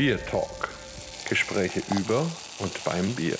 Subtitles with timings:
[0.00, 0.70] Beer Talk.
[1.28, 2.26] Gespräche über
[2.58, 3.36] und beim Bier.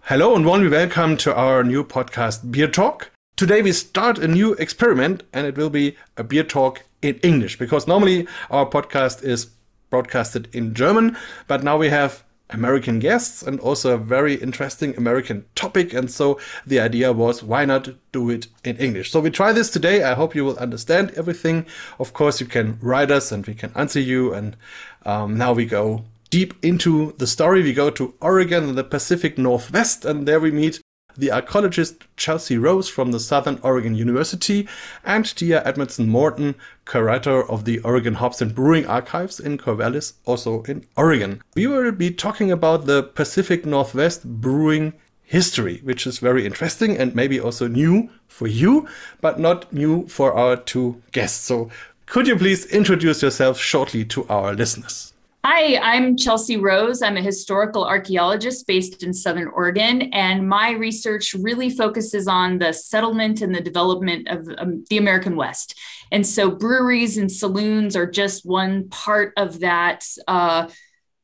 [0.00, 3.10] Hello and warmly welcome to our new podcast, Beer Talk.
[3.36, 7.58] Today we start a new experiment and it will be a beer talk in English
[7.58, 9.50] because normally our podcast is
[9.90, 15.44] broadcasted in German, but now we have American guests and also a very interesting American
[15.54, 15.92] topic.
[15.92, 19.10] And so the idea was why not do it in English?
[19.10, 20.02] So we try this today.
[20.02, 21.66] I hope you will understand everything.
[21.98, 24.32] Of course, you can write us and we can answer you.
[24.32, 24.56] And
[25.04, 27.62] um, now we go deep into the story.
[27.62, 30.80] We go to Oregon, the Pacific Northwest, and there we meet
[31.18, 34.68] the archaeologist Chelsea Rose from the Southern Oregon University,
[35.04, 36.54] and Tiah Edmunson-Morton,
[36.86, 41.42] curator of the Oregon Hops and Brewing Archives in Corvallis, also in Oregon.
[41.56, 47.14] We will be talking about the Pacific Northwest brewing history, which is very interesting and
[47.14, 48.88] maybe also new for you,
[49.20, 51.44] but not new for our two guests.
[51.44, 51.68] So,
[52.06, 55.12] could you please introduce yourself shortly to our listeners?
[55.44, 57.00] Hi, I'm Chelsea Rose.
[57.00, 62.72] I'm a historical archaeologist based in Southern Oregon, and my research really focuses on the
[62.72, 65.78] settlement and the development of um, the American West.
[66.10, 70.68] And so, breweries and saloons are just one part of that uh,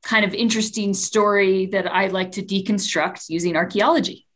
[0.05, 4.29] kind of interesting story that I like to deconstruct using archaeology.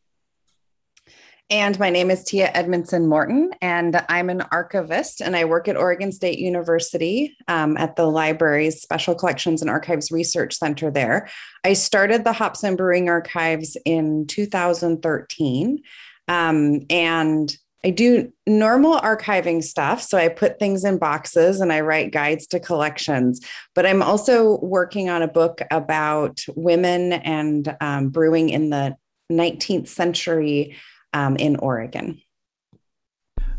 [1.51, 6.13] And my name is Tiah Edmunson-Morton, and I'm an archivist, and I work at Oregon
[6.13, 11.31] State University um, at the library's Special Collections and Archives Research Center there.
[11.65, 15.79] I started the Hops and Brewing Archives in 2013,
[16.29, 20.03] um, and I do normal archiving stuff.
[20.03, 23.41] So I put things in boxes and I write guides to collections.
[23.75, 28.97] But I'm also working on a book about women and um, brewing in the
[29.31, 30.77] 19th century
[31.12, 32.20] um, in Oregon.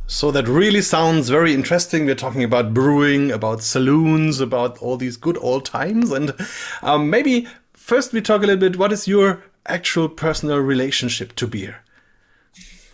[0.07, 2.05] So that really sounds very interesting.
[2.05, 6.11] We're talking about brewing, about saloons, about all these good old times.
[6.11, 6.33] And
[6.81, 11.47] um, maybe first we talk a little bit what is your actual personal relationship to
[11.47, 11.83] beer?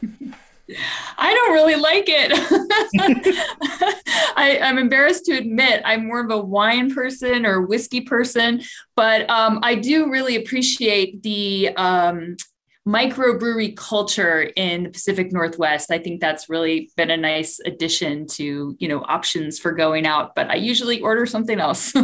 [1.17, 2.31] I don't really like it.
[4.35, 8.61] I, am embarrassed to admit I'm more of a wine person or whiskey person,
[8.95, 12.35] but um, I do really appreciate the um,
[12.87, 15.91] microbrewery culture in the Pacific Northwest.
[15.91, 20.35] I think that's really been a nice addition to, you know, options for going out,
[20.35, 21.93] but I usually order something else.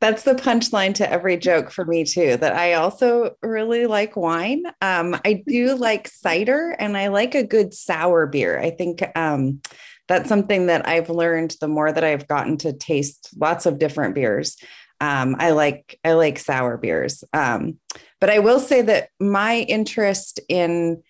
[0.00, 2.36] That's the punchline to every joke for me too.
[2.36, 4.64] That I also really like wine.
[4.80, 8.58] Um, I do like cider, and I like a good sour beer.
[8.58, 9.60] I think um,
[10.08, 14.14] that's something that I've learned the more that I've gotten to taste lots of different
[14.14, 14.56] beers.
[15.00, 17.24] Um, I like I like sour beers.
[17.32, 17.78] Um,
[18.20, 21.02] but I will say that my interest in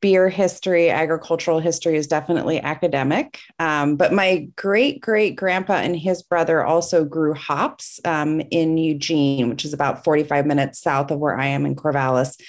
[0.00, 3.40] beer history, agricultural history is definitely academic.
[3.58, 9.48] Um, but my great great grandpa and his brother also grew hops um, in Eugene,
[9.48, 12.40] which is about 45 minutes south of where I am in Corvallis.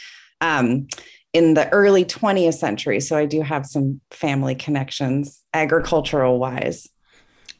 [0.42, 0.88] Um,
[1.36, 3.02] in the early 20th century.
[3.02, 6.88] So I do have some family connections agricultural wise.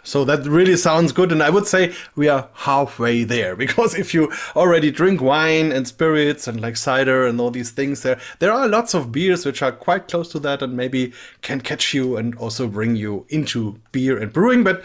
[0.06, 1.32] So that really sounds good.
[1.32, 5.88] And I would say we are halfway there because if you already drink wine and
[5.88, 9.62] spirits and like cider and all these things there, there are lots of beers which
[9.62, 11.12] are quite close to that and maybe
[11.42, 14.64] can catch you and also bring you into beer and brewing.
[14.64, 14.84] But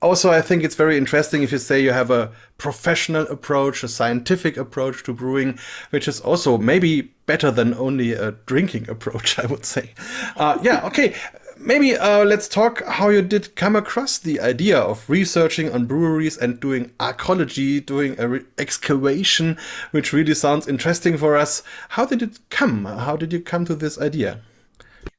[0.00, 3.88] also, I think it's very interesting if you say you have a professional approach, a
[3.88, 5.60] scientific approach to brewing,
[5.90, 9.92] which is also maybe better than only a drinking approach, I would say.
[10.36, 11.14] Uh, yeah, okay
[11.62, 16.36] maybe uh, let's talk how you did come across the idea of researching on breweries
[16.36, 19.58] and doing archaeology, doing a excavation,
[19.90, 21.62] which really sounds interesting for us.
[21.90, 22.84] How did it come?
[22.84, 24.40] How did you come to this idea?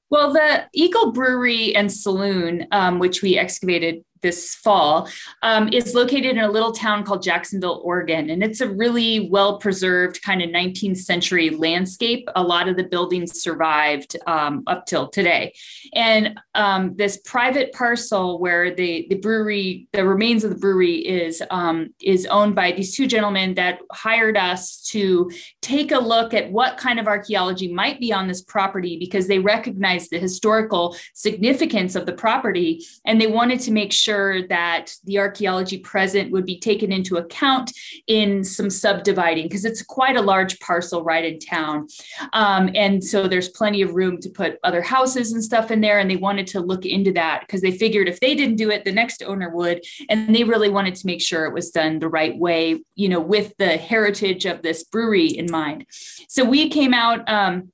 [0.09, 5.07] Well, the Eagle Brewery and Saloon, um, which we excavated this fall,
[5.43, 8.31] um, is located in a little town called Jacksonville, Oregon.
[8.31, 12.27] And it's a really well preserved kind of 19th century landscape.
[12.35, 15.53] A lot of the buildings survived um, up till today.
[15.93, 21.43] And um, this private parcel where the, the brewery, the remains of the brewery is,
[21.51, 25.29] um, is owned by these two gentlemen that hired us to
[25.61, 29.39] take a look at what kind of archaeology might be on this property because they
[29.39, 34.95] recognized the historical significance of the property and they wanted to make sure sure that
[35.05, 37.71] the archaeology present would be taken into account
[38.07, 41.87] in some subdividing because it's quite a large parcel right in town.
[42.33, 45.99] Um, and so there's plenty of room to put other houses and stuff in there.
[45.99, 48.85] And they wanted to look into that because they figured if they didn't do it,
[48.85, 49.83] the next owner would.
[50.09, 53.21] And they really wanted to make sure it was done the right way, you know,
[53.21, 55.85] with the heritage of this brewery in mind.
[56.27, 57.27] So we came out.
[57.27, 57.71] Um,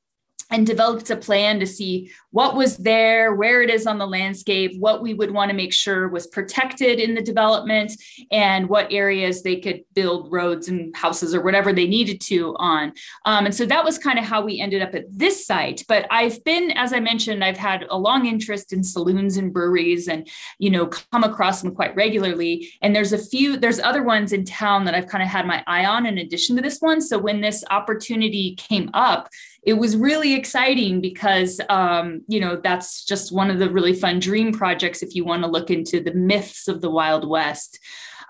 [0.51, 4.73] and developed a plan to see what was there, where it is on the landscape,
[4.79, 7.91] what we would want to make sure was protected in the development,
[8.31, 12.93] and what areas they could build roads and houses or whatever they needed to on.
[13.25, 15.83] Um, and so that was kind of how we ended up at this site.
[15.87, 20.07] But I've been, as I mentioned, I've had a long interest in saloons and breweries
[20.07, 20.27] and,
[20.59, 22.71] you know, come across them quite regularly.
[22.81, 25.63] And there's a few, there's other ones in town that I've kind of had my
[25.67, 27.01] eye on in addition to this one.
[27.01, 29.29] So when this opportunity came up,
[29.63, 34.19] it was really exciting because um, you know that's just one of the really fun
[34.19, 37.79] dream projects if you want to look into the myths of the wild west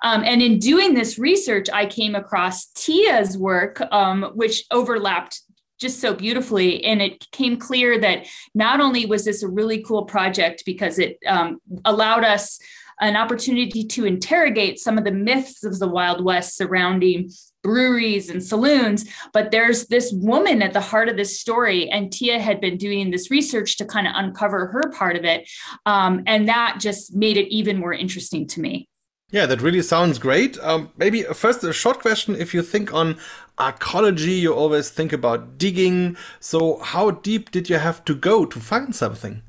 [0.03, 5.41] um, and in doing this research i came across Tiah's work um, which overlapped
[5.79, 6.83] just so beautifully.
[6.83, 11.17] And it came clear that not only was this a really cool project because it
[11.25, 12.59] um, allowed us
[13.01, 17.31] an opportunity to interrogate some of the myths of the Wild West surrounding
[17.63, 19.05] breweries and saloons.
[19.33, 23.11] But there's this woman at the heart of this story, and Tiah had been doing
[23.11, 25.49] this research to kind of uncover her part of it.
[25.85, 28.87] Um, and that just made it even more interesting to me.
[29.31, 30.57] Yeah, that really sounds great.
[30.59, 32.35] Um, maybe first a short question.
[32.35, 33.17] If you think on
[33.59, 36.17] archaeology, you always think about digging.
[36.39, 39.43] So, how deep did you have to go to find something?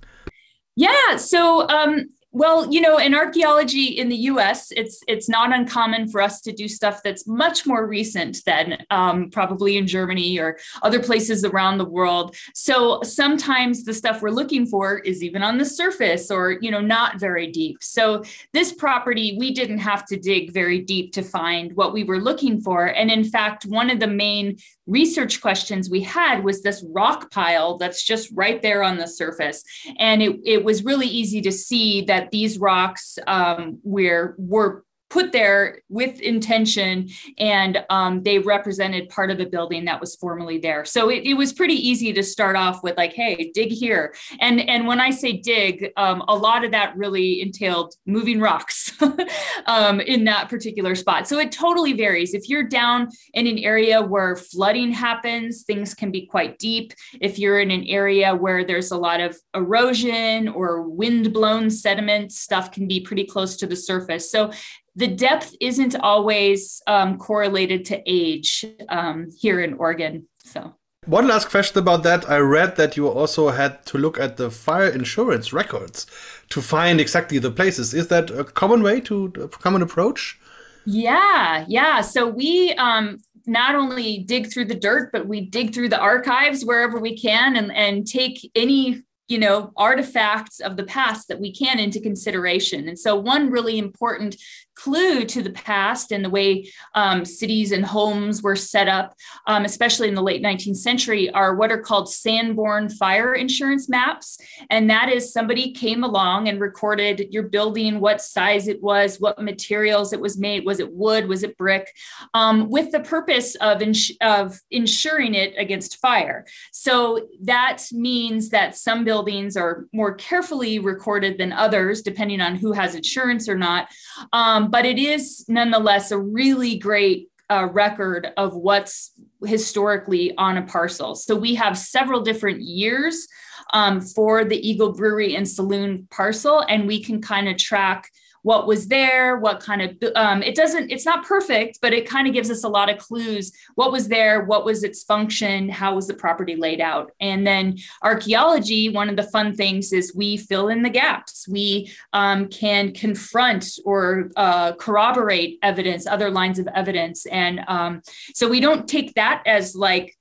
[0.77, 6.09] Yeah, so um, well, you know, in archaeology in the U.S., it's it's not uncommon
[6.09, 10.57] for us to do stuff that's much more recent than um, probably in Germany or
[10.83, 12.37] other places around the world.
[12.55, 16.81] So sometimes the stuff we're looking for is even on the surface or you know
[16.81, 17.79] not very deep.
[17.81, 18.23] So
[18.53, 22.61] this property, we didn't have to dig very deep to find what we were looking
[22.61, 22.87] for.
[22.87, 24.57] And in fact, one of the main
[24.87, 29.65] research questions we had was this rock pile that's just right there on the surface,
[29.99, 34.85] and it it was really easy to see that that these rocks um, were were
[35.11, 40.59] put there with intention and um, they represented part of a building that was formerly
[40.59, 40.85] there.
[40.85, 44.15] So it, it, was pretty easy to start off with like hey dig here.
[44.41, 48.93] And and when i say dig um, a lot of that really entailed moving rocks
[49.67, 51.27] um, in that particular spot.
[51.27, 52.35] So it totally varies.
[52.35, 56.93] If you're down in an area where flooding happens things can be quite deep.
[57.21, 62.33] If you're in an area where there's a lot of erosion or wind blown sediment
[62.33, 64.31] stuff can be pretty close to the surface.
[64.31, 64.53] So
[64.97, 70.29] the depth isn't always um, correlated to age um, here in Oregon.
[70.45, 70.75] So.
[71.07, 72.29] One last question about that.
[72.29, 76.07] I read that you also had to look at the fire insurance records
[76.51, 77.95] to find exactly the places.
[77.95, 80.39] Is that a common way to a common approach?
[80.85, 82.03] Yeah, yeah.
[82.03, 86.65] So we um, not only dig through the dirt, but we dig through the archives
[86.65, 91.53] wherever we can and, and take any you know artifacts of the past that we
[91.53, 94.37] can into consideration and so one really important
[94.83, 99.15] clue to the past and the way um, cities and homes were set up,
[99.47, 104.39] um, especially in the late 19th century, are what are called Sanborn fire insurance maps.
[104.71, 109.41] And that is somebody came along and recorded your building, what size it was, what
[109.41, 111.95] materials it was made, was it wood, was it brick,
[112.35, 116.47] um, with the purpose of, ins- of insuring it against fire.
[116.73, 122.73] So that means that some buildings are more carefully recorded than others, depending on who
[122.73, 123.89] has insurance or not.
[124.33, 129.11] Um, but it is nonetheless a really great uh, record of what's
[129.45, 131.15] historically on a parcel.
[131.15, 133.27] So we have several different years
[133.73, 138.09] um, for the Eagle Brewery and Saloon parcel, and we can kind of track
[138.43, 142.27] what was there, what kind of, um, it doesn't, it's not perfect, but it kind
[142.27, 143.53] of gives us a lot of clues.
[143.75, 144.45] What was there?
[144.45, 145.69] What was its function?
[145.69, 147.13] How was the property laid out?
[147.21, 151.47] And then archaeology, one of the fun things is we fill in the gaps.
[151.49, 157.27] We um, can confront or uh, corroborate evidence, other lines of evidence.
[157.27, 158.03] And um,
[158.35, 160.17] so we don't take that as like,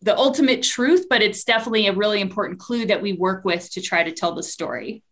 [0.00, 3.80] the ultimate truth, but it's definitely a really important clue that we work with to
[3.80, 5.02] try to tell the story.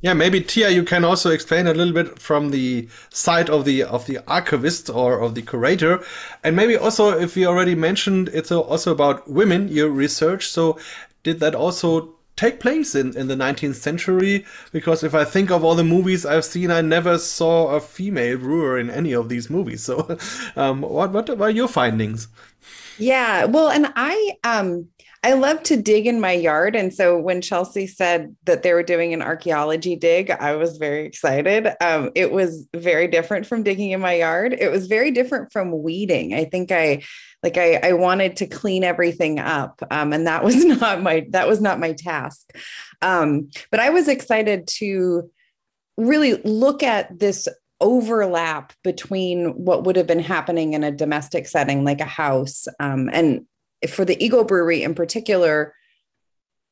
[0.00, 3.82] Yeah, maybe Tiah, you can also explain a little bit from the side of the
[3.82, 6.04] of the archivist or of the curator,
[6.42, 9.68] and maybe also if we already mentioned it's also about women.
[9.68, 10.78] Your research, so
[11.22, 14.44] did that also take place in, in the 19th century?
[14.72, 18.38] Because if i think of all the movies i've seen i never saw a female
[18.38, 19.84] brewer in any of these movies.
[19.84, 20.18] So
[20.56, 22.28] um, what, what were your findings?
[22.98, 24.88] Yeah well and i um
[25.24, 26.76] I love to dig in my yard.
[26.76, 31.06] And so when Chelsea said that they were doing an archaeology dig, I was very
[31.06, 31.66] excited.
[31.82, 34.52] Um, it was very different from digging in my yard.
[34.52, 36.34] It was very different from weeding.
[36.34, 37.04] I think I
[37.42, 39.82] like I, I wanted to clean everything up.
[39.90, 42.42] Um, and that was not my that was not my task.
[43.00, 45.30] Um, but I was excited to
[45.96, 47.48] really look at this
[47.80, 53.08] overlap between what would have been happening in a domestic setting like a house um,
[53.10, 53.46] and
[53.88, 55.74] for the Eagle Brewery in particular,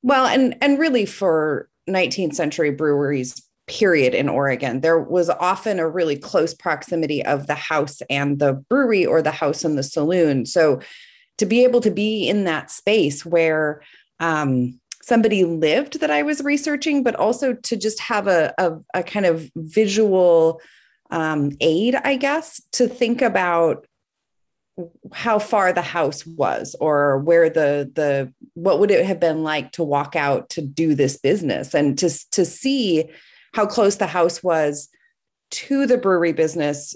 [0.02, 5.88] Well, and and really for 19th century breweries period in Oregon, there was often a
[5.88, 10.47] really close proximity of the house and the brewery or the house and the saloon.
[10.47, 10.81] So
[11.38, 13.83] to be able to be in that space where
[14.21, 19.02] um, somebody lived that I was researching, but also to just have a, a, a
[19.02, 20.61] kind of visual
[21.11, 23.87] um, aid, I guess, to think about
[25.12, 29.72] how far the house was or where the the what would it have been like
[29.72, 33.10] to walk out to do this business and to to see
[33.54, 34.88] how close the house was
[35.50, 36.94] to the brewery business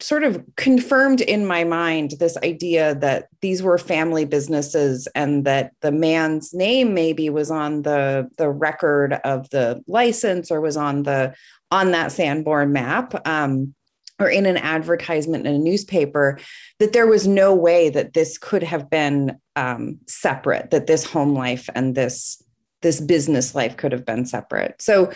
[0.00, 5.72] sort of confirmed in my mind this idea that these were family businesses and that
[5.82, 11.02] the man's name maybe was on the the record of the license or was on
[11.02, 11.34] the
[11.70, 13.14] on that Sanborn map.
[13.26, 13.74] Um,
[14.18, 16.38] or in an advertisement in a newspaper
[16.78, 21.34] that there was no way that this could have been um, separate that this home
[21.34, 22.42] life and this
[22.82, 24.80] this business life could have been separate.
[24.80, 25.12] So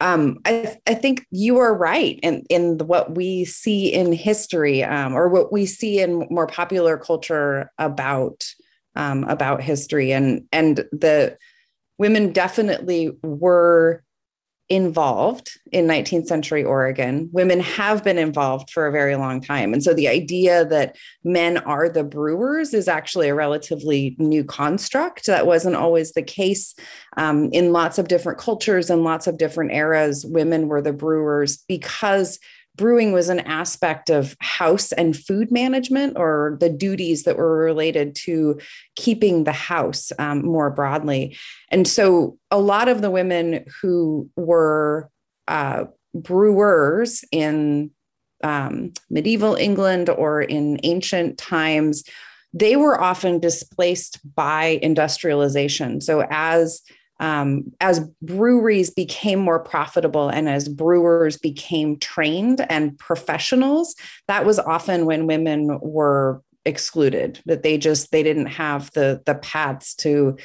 [0.00, 5.14] um, I, I, think you are right in, in what we see in history um,
[5.14, 8.44] or what we see in more popular culture about
[8.94, 10.12] um, about history.
[10.12, 11.36] And and the
[11.98, 14.04] women definitely were
[14.68, 17.30] involved in 19th century Oregon.
[17.32, 19.72] Women have been involved for a very long time.
[19.72, 25.26] And so the idea that men are the brewers is actually a relatively new construct.
[25.26, 26.74] That wasn't always the case
[27.16, 30.26] um, in lots of different cultures and lots of different eras.
[30.26, 32.38] Women were the brewers because
[32.78, 38.14] brewing was an aspect of house and food management or the duties that were related
[38.14, 38.58] to
[38.96, 41.36] keeping the house um, more broadly.
[41.70, 45.10] And so a lot of the women who were
[45.48, 47.90] uh, brewers in
[48.42, 52.04] um, medieval England or in ancient times,
[52.54, 56.00] they were often displaced by industrialization.
[56.00, 56.80] So as
[57.20, 63.94] um, as breweries became more profitable and as brewers became trained and professionals,
[64.28, 69.34] that was often when women were excluded that they just they didn't have the the
[69.36, 70.36] paths to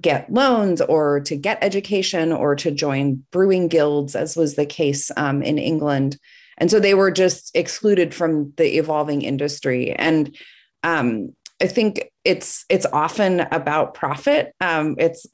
[0.00, 5.10] get loans or to get education or to join brewing guilds as was the case
[5.16, 6.18] um, in england.
[6.58, 9.92] And so they were just excluded from the evolving industry.
[9.92, 10.36] And
[10.82, 14.54] um, I think it's it's often about profit.
[14.60, 15.26] Um, it's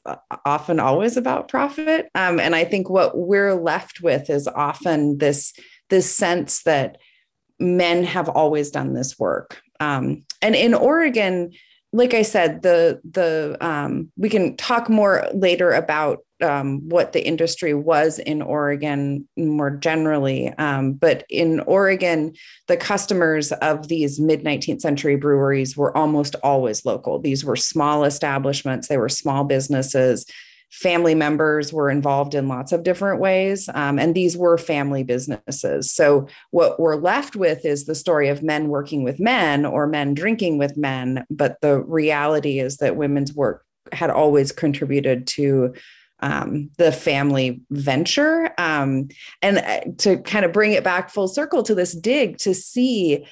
[0.45, 5.53] often always about profit, um, and I think what we're left with is often this
[5.89, 6.97] this sense that
[7.59, 9.61] men have always done this work.
[9.79, 11.51] Um, and in Oregon,
[11.95, 17.25] like I said, the the um, we can talk more later about um, what the
[17.25, 20.49] industry was in Oregon more generally.
[20.57, 22.33] Um, but in Oregon,
[22.67, 27.19] the customers of these mid 19th century breweries were almost always local.
[27.19, 30.25] These were small establishments, they were small businesses.
[30.71, 35.91] Family members were involved in lots of different ways, um, and these were family businesses.
[35.91, 40.13] So, what we're left with is the story of men working with men or men
[40.13, 41.25] drinking with men.
[41.29, 45.73] But the reality is that women's work had always contributed to
[46.19, 48.53] um, the family venture.
[48.57, 49.09] Um,
[49.41, 53.25] and uh, to kind of bring it back full circle to this dig to see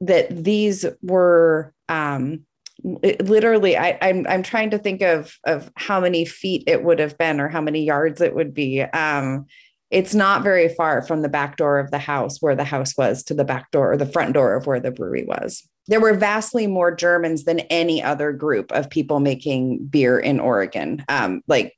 [0.00, 2.44] that these were um,
[2.82, 6.98] literally I, am I'm, I'm trying to think of of how many feet it would
[6.98, 8.82] have been or how many yards it would be.
[8.82, 9.46] Um,
[9.90, 13.24] it's not very far from the back door of the house where the house was
[13.24, 15.68] to the back door or the front door of where the brewery was.
[15.88, 21.04] There were vastly more Germans than any other group of people making beer in Oregon.
[21.08, 21.74] Um, like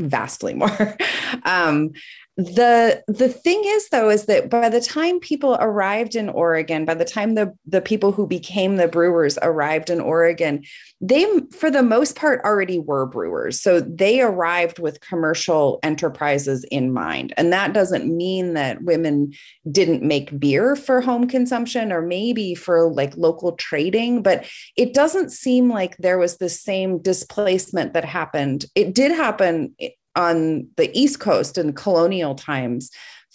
[0.00, 0.96] vastly more.
[1.44, 1.92] um,
[2.36, 6.94] the the thing is though is that by the time people arrived in Oregon, by
[6.94, 10.64] the time the the people who became the brewers arrived in Oregon,
[11.00, 13.60] they for the most part already were brewers.
[13.60, 17.32] So they arrived with commercial enterprises in mind.
[17.36, 19.32] And that doesn't mean that women
[19.70, 24.44] didn't make beer for home consumption or maybe for like local trading, but
[24.76, 28.64] it doesn't seem like there was the same displacement that happened.
[28.74, 32.90] It did happen eh, on the East Coast in colonial times,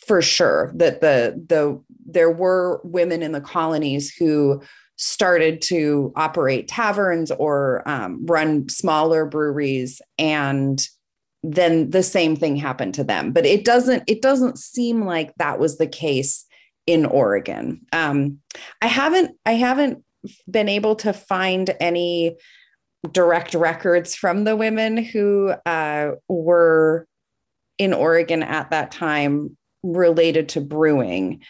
[0.07, 4.61] for sure, that the the there were women in the colonies who
[4.95, 10.89] started to operate taverns or um, run smaller breweries and
[11.41, 13.31] then the same thing happened to them.
[13.31, 16.45] But it doesn't it doesn't seem like that was the case
[16.85, 17.81] in oregon.
[17.93, 18.39] Um,
[18.81, 20.03] i haven't i haven't
[20.49, 22.35] been able to find any
[23.11, 27.07] direct records from the women who uh, were
[27.77, 31.41] in Oregon at that time related to brewing.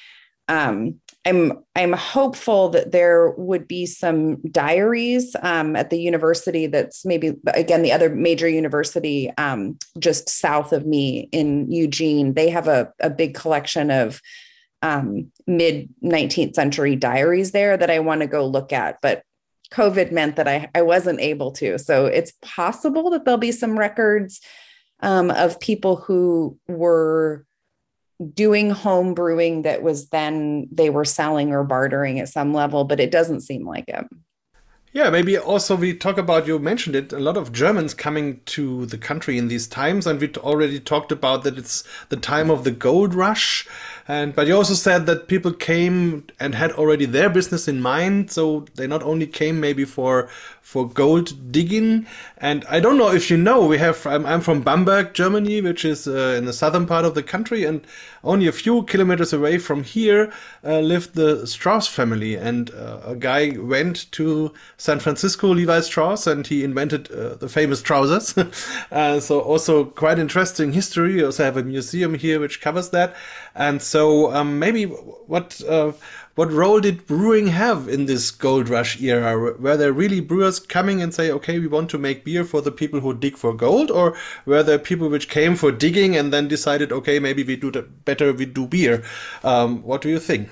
[0.47, 7.05] um, I'm I'm hopeful that there would be some diaries um, at the university that's
[7.05, 12.33] maybe again the other major university um, just south of me in Eugene.
[12.33, 14.21] They have a, a big collection of
[14.81, 19.23] um, mid 19th century diaries there that I want to go look at, but
[19.71, 21.77] COVID meant that I, I wasn't able to.
[21.77, 24.41] So it's possible that there'll be some records
[25.01, 27.45] um, of people who were
[28.33, 32.99] doing home brewing that was then they were selling or bartering at some level, but
[32.99, 34.05] it doesn't seem like it.
[34.91, 38.87] Yeah, maybe also we talk about, you mentioned it, a lot of Germans coming to
[38.87, 40.07] the country in these times.
[40.07, 43.67] And we already talked about that it's the time of the gold rush.
[44.09, 48.31] And, but you also said that people came and had already their business in mind.
[48.31, 50.27] So they not only came maybe for,
[50.69, 52.05] for gold digging.
[52.37, 55.83] And I don't know if you know, we have, I'm, I'm from Bamberg, Germany, which
[55.83, 57.63] is uh, in the southern part of the country.
[57.63, 57.81] And
[58.23, 60.31] only a few kilometers away from here
[60.63, 62.35] uh, lived the Strauss family.
[62.35, 67.49] And uh, a guy went to San Francisco, Levi Strauss, and he invented uh, the
[67.49, 68.35] famous trousers.
[68.91, 71.15] Uh, so also quite interesting history.
[71.15, 73.15] We also have a museum here which covers that.
[73.55, 75.93] And so um, maybe what uh,
[76.39, 79.37] what role did brewing have in this gold rush era?
[79.59, 82.71] Were there really brewers coming and say, okay, we want to make beer for the
[82.71, 83.91] people who dig for gold?
[83.91, 84.15] Or
[84.45, 87.69] were there people which came for digging and then decided, okay, maybe we do
[88.05, 89.03] better, we do beer?
[89.43, 90.51] Um, what do you think?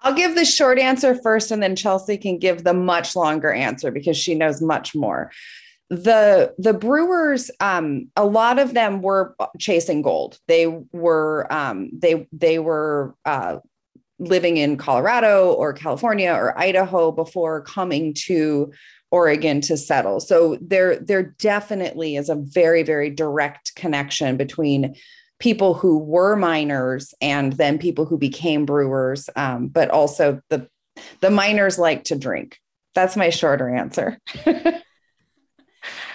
[0.00, 3.92] I'll give the short answer first, and then Chelsea can give the much longer answer
[3.92, 5.30] because she knows much more.
[5.88, 10.40] The the brewers, um, a lot of them were chasing gold.
[10.48, 13.58] They were um, they they were uh,
[14.18, 18.72] living in Colorado or California or Idaho before coming to
[19.10, 20.20] Oregon to settle.
[20.20, 24.94] So there there definitely is a very very direct connection between
[25.38, 30.68] people who were miners and then people who became brewers um, but also the
[31.20, 32.58] the miners like to drink.
[32.94, 34.18] That's my shorter answer.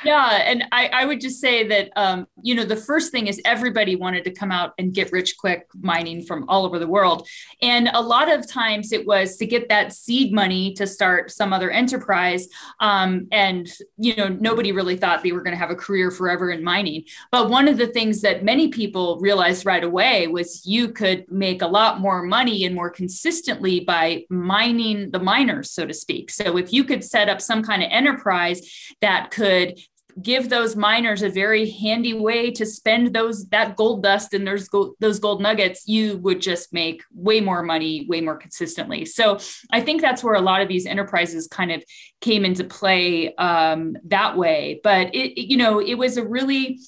[0.04, 3.42] yeah and I, I would just say that um, you know the first thing is
[3.46, 7.28] everybody wanted to come out and get rich quick mining from all over the world.
[7.62, 11.54] And a lot of times it was to get that seed money to start some
[11.54, 12.48] other enterprise
[12.80, 16.52] um, and you know nobody really thought they were going to have a career forever
[16.52, 17.04] in mining.
[17.32, 21.62] But one of the things that many people realized right away was you could make
[21.62, 26.32] a lot more money and more consistently by mining the miners so to speak.
[26.32, 28.62] So if you could set up some kind of enterprise
[29.02, 29.80] that could
[30.22, 34.68] give those miners a very handy way to spend those that gold dust and those
[34.68, 39.06] gold, those gold nuggets you would just make way more money way more consistently.
[39.06, 39.38] So
[39.72, 41.84] i think that's where a lot of these enterprises kind of
[42.22, 44.80] came into play um, that way.
[44.84, 46.80] But it you know it was a really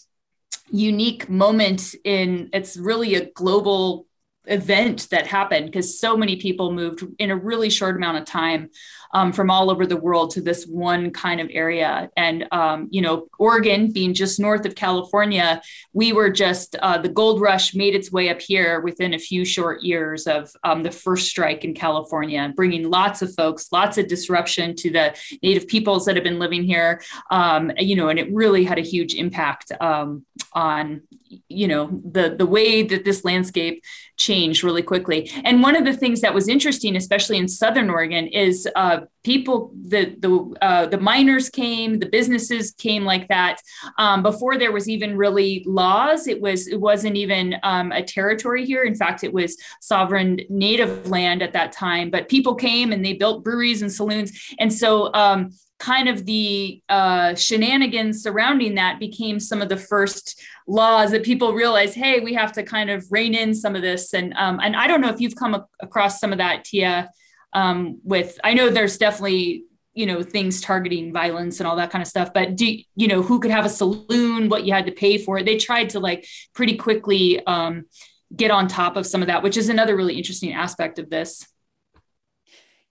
[0.72, 4.08] unique moment in it's really a global
[4.46, 8.70] event that happened because so many people moved in a really short amount of time
[9.14, 12.10] um, from all over the world to this one kind of area.
[12.16, 15.62] And, um, you know, Oregon being just north of California,
[15.94, 19.46] we were just, uh, the gold rush made its way up here within a few
[19.46, 24.08] short years of um, the first strike in California, bringing lots of folks, lots of
[24.08, 27.02] disruption to the native peoples that have been living here.
[27.30, 31.02] Um, you know, and it really had a huge impact um, on
[31.48, 33.84] you know the the way that this landscape
[34.18, 38.28] changed really quickly and one of the things that was interesting especially in southern oregon
[38.28, 43.62] is uh, people the the uh, the miners came the businesses came like that
[43.98, 48.66] um, before there was even really laws it was it wasn't even um, a territory
[48.66, 53.06] here in fact it was sovereign native land at that time but people came and
[53.06, 59.00] they built breweries and saloons and so um, kind of the uh, shenanigans surrounding that
[59.00, 63.06] became some of the first laws that people realize, hey, we have to kind of
[63.10, 64.14] rein in some of this.
[64.14, 67.10] And um, and I don't know if you've come across some of that, Tiah.
[67.54, 72.02] Um, with I know there's definitely you know things targeting violence and all that kind
[72.02, 74.92] of stuff but do you know who could have a saloon what you had to
[74.92, 77.84] pay for it they tried to like pretty quickly um,
[78.34, 81.46] get on top of some of that which is another really interesting aspect of this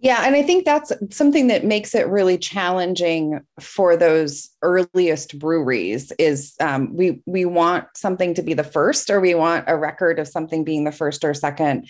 [0.03, 6.11] yeah, and I think that's something that makes it really challenging for those earliest breweries.
[6.19, 10.19] Is um, we we want something to be the first, or we want a record
[10.19, 11.87] of something being the first or second,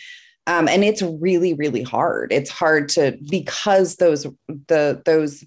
[0.50, 2.32] um, and it's really really hard.
[2.32, 4.26] It's hard to because those
[4.68, 5.44] the those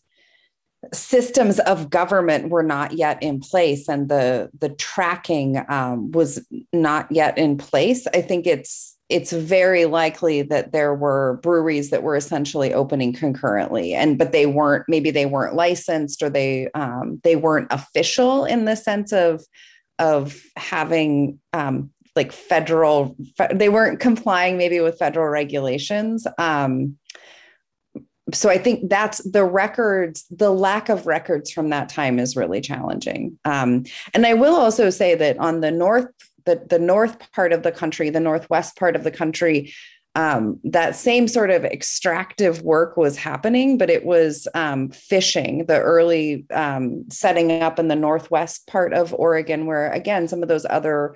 [0.94, 7.12] systems of government were not yet in place, and the the tracking um, was not
[7.12, 8.08] yet in place.
[8.14, 13.94] I think it's it's very likely that there were breweries that were essentially opening concurrently
[13.94, 18.64] and but they weren't maybe they weren't licensed or they um, they weren't official in
[18.64, 19.44] the sense of
[20.00, 23.16] of having um, like federal
[23.54, 26.96] they weren't complying maybe with federal regulations um,
[28.32, 32.62] so I think that's the records, the lack of records from that time is really
[32.62, 33.38] challenging.
[33.44, 36.08] Um, and I will also say that on the north,
[36.46, 39.74] the, the north part of the country, the northwest part of the country,
[40.16, 45.80] um, that same sort of extractive work was happening, but it was um, fishing, the
[45.80, 50.68] early um, setting up in the northwest part of Oregon, where again, some of those
[50.70, 51.16] other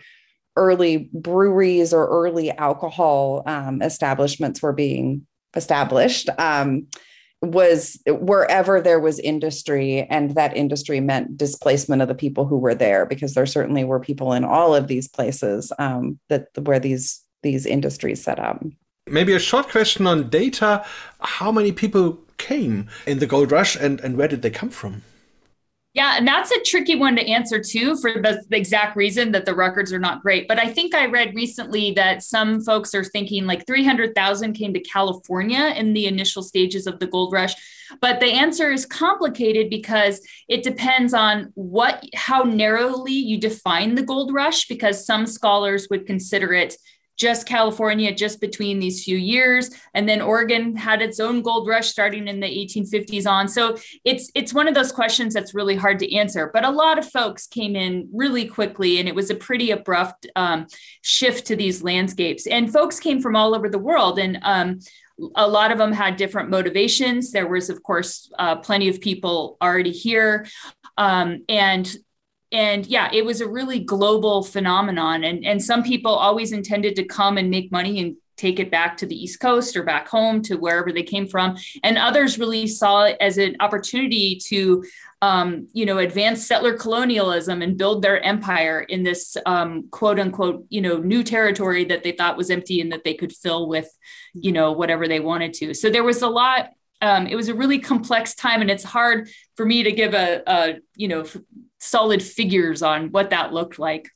[0.57, 6.87] early breweries or early alcohol um, establishments were being established um,
[7.41, 12.75] was wherever there was industry and that industry meant displacement of the people who were
[12.75, 17.21] there because there certainly were people in all of these places um, that where these
[17.43, 18.63] these industries set up.
[19.07, 20.83] Maybe a short question on data.
[21.21, 25.03] How many people came in the gold rush and and where did they come from
[25.97, 29.45] yeah, and that's a tricky one to answer too for the, the, exact reason that
[29.45, 30.47] the records are not great.
[30.47, 34.79] But I think I read recently that some folks are thinking like 300,000 came to
[34.79, 37.55] California in the initial stages of the gold rush.
[37.99, 44.03] But the answer is complicated because it depends on what how narrowly you define the
[44.03, 46.75] gold rush because some scholars would consider it
[47.17, 51.87] just California just between these few years and then Oregon had its own gold rush
[51.87, 55.99] starting in the 1850s on so it's it's one of those questions that's really hard
[55.99, 59.35] to answer but a lot of folks came in really quickly and it was a
[59.35, 60.67] pretty abrupt um,
[61.01, 64.79] shift to these landscapes and folks came from all over the world and um,
[65.35, 67.31] a lot of them had different motivations.
[67.31, 70.47] There was, of course, uh, plenty of people already here.
[70.97, 71.91] Um, and
[72.51, 75.23] and yeah it was a really global phenomenon.
[75.23, 78.95] And and some people always intended to come and make money and take it back
[78.97, 81.57] to the east coast or back home to wherever they came from.
[81.83, 84.85] And others really saw it as an opportunity to
[85.23, 90.65] um, you know advance settler colonialism and build their empire in this um, quote unquote
[90.69, 93.89] you know new territory that they thought was empty and that they could fill with
[94.33, 95.73] you know whatever they wanted to.
[95.73, 96.69] So there was a lot
[97.01, 100.41] um, it was a really complex time and it's hard for me to give a,
[100.47, 101.25] a you know
[101.79, 104.09] solid figures on what that looked like.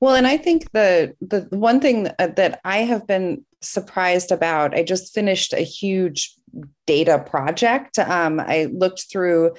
[0.00, 4.82] Well, and I think the the one thing that I have been surprised about, I
[4.82, 6.32] just finished a huge
[6.86, 7.98] data project.
[7.98, 9.54] Um, I looked through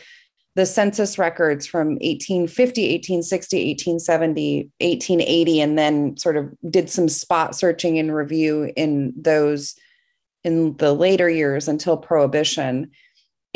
[0.56, 7.56] the census records from 1850, 1860, 1870, 1880, and then sort of did some spot
[7.56, 9.76] searching and review in those
[10.44, 12.90] in the later years until prohibition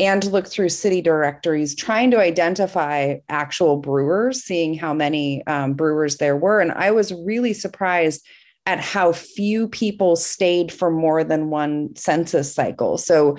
[0.01, 6.17] and look through city directories trying to identify actual brewers seeing how many um, brewers
[6.17, 6.59] there were.
[6.59, 8.25] And i was really surprised
[8.65, 12.97] at how few people stayed for more than one census cycle.
[12.97, 13.37] So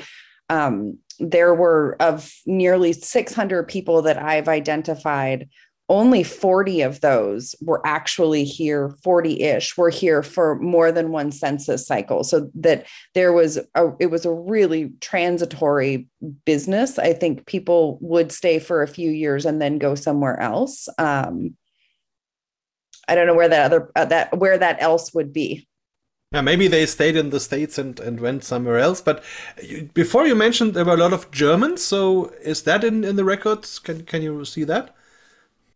[0.49, 5.49] um, there were of nearly 600 people that i've identified
[5.93, 11.87] only 40 of those were actually here 40-ish were here for more than one census
[11.87, 16.09] cycle so that there was a it was a really transitory
[16.47, 20.89] business i think people would stay for a few years and then go somewhere else
[20.97, 21.55] um,
[23.07, 25.69] i don't know where that other uh, that where that else would be
[26.33, 29.03] yeah, maybe they stayed in the States and, and went somewhere else.
[29.03, 29.23] But
[29.93, 31.83] before you mentioned there were a lot of Germans.
[31.83, 33.79] So is that in, in the records?
[33.79, 34.95] Can, can you see that?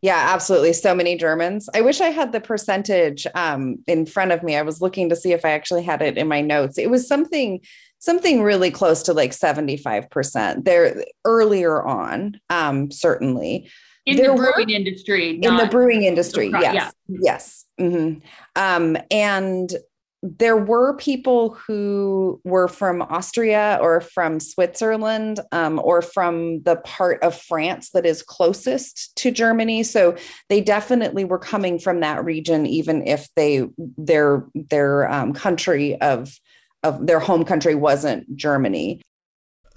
[0.07, 0.73] Yeah, absolutely.
[0.73, 1.69] So many Germans.
[1.75, 4.55] I wish I had the percentage um, in front of me.
[4.55, 6.79] I was looking to see if I actually had it in my notes.
[6.79, 7.59] It was something
[7.99, 10.65] something really close to like 75%.
[10.65, 13.69] There earlier on, um, certainly.
[14.05, 15.31] In there the brewing were, industry.
[15.43, 16.75] In the brewing industry, yes.
[16.75, 16.91] Yeah.
[17.09, 17.65] Yes.
[17.81, 18.21] Mm-hmm.
[18.55, 19.73] Um, and
[20.23, 27.23] there were people who were from Austria or from Switzerland um, or from the part
[27.23, 29.83] of France that is closest to Germany.
[29.83, 30.17] So
[30.49, 33.65] they definitely were coming from that region, even if they
[33.99, 36.39] their their um, country of
[36.83, 39.01] of their home country wasn't Germany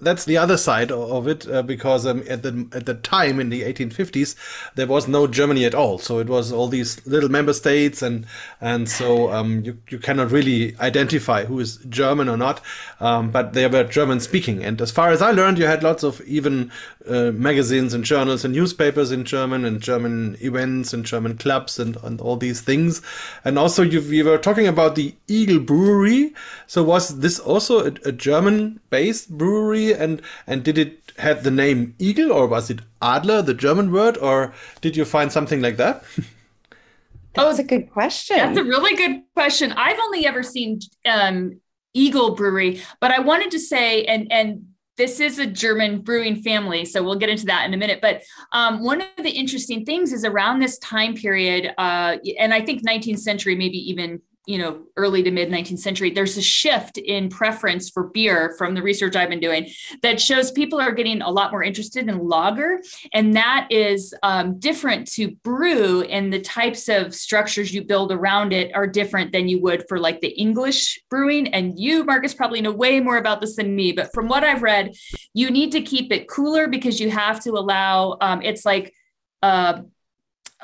[0.01, 3.49] that's the other side of it uh, because um, at the at the time in
[3.49, 4.35] the 1850s
[4.75, 5.97] there was no Germany at all.
[5.97, 8.25] So it was all these little member states and
[8.61, 12.61] and so um, you you cannot really identify who is German or not.
[12.99, 14.63] Um, but they were German speaking.
[14.63, 16.71] And as far as I learned you had lots of even
[17.07, 21.95] uh, magazines and journals and newspapers in German and German events and German clubs and,
[22.03, 23.01] and all these things.
[23.45, 26.33] And also you we were talking about the Eagle Brewery.
[26.67, 29.93] So was this also a, a German based brewery?
[29.93, 34.17] And and did it have the name eagle or was it adler the german word?
[34.17, 36.03] Or did you find something like that?
[37.33, 38.37] That's oh, a good question.
[38.37, 39.71] That's a really good question.
[39.73, 41.59] I've only ever seen um,
[41.93, 44.67] eagle brewery but i wanted to say and and
[44.99, 48.01] this is a German brewing family, so we'll get into that in a minute.
[48.01, 52.59] But um, one of the interesting things is around this time period, uh, and I
[52.61, 56.97] think 19th century, maybe even you know early to mid 19th century there's a shift
[56.97, 59.69] in preference for beer from the research i've been doing
[60.01, 62.81] that shows people are getting a lot more interested in lager.
[63.13, 68.53] And that is um, different to brew and the types of structures you build around
[68.53, 71.53] it are different than you would for like the english brewing.
[71.53, 74.63] And you Markus probably know way more about this than me but from what i've
[74.63, 74.95] read
[75.33, 78.93] you need to keep it cooler because you have to allow um, it's like
[79.41, 79.81] uh,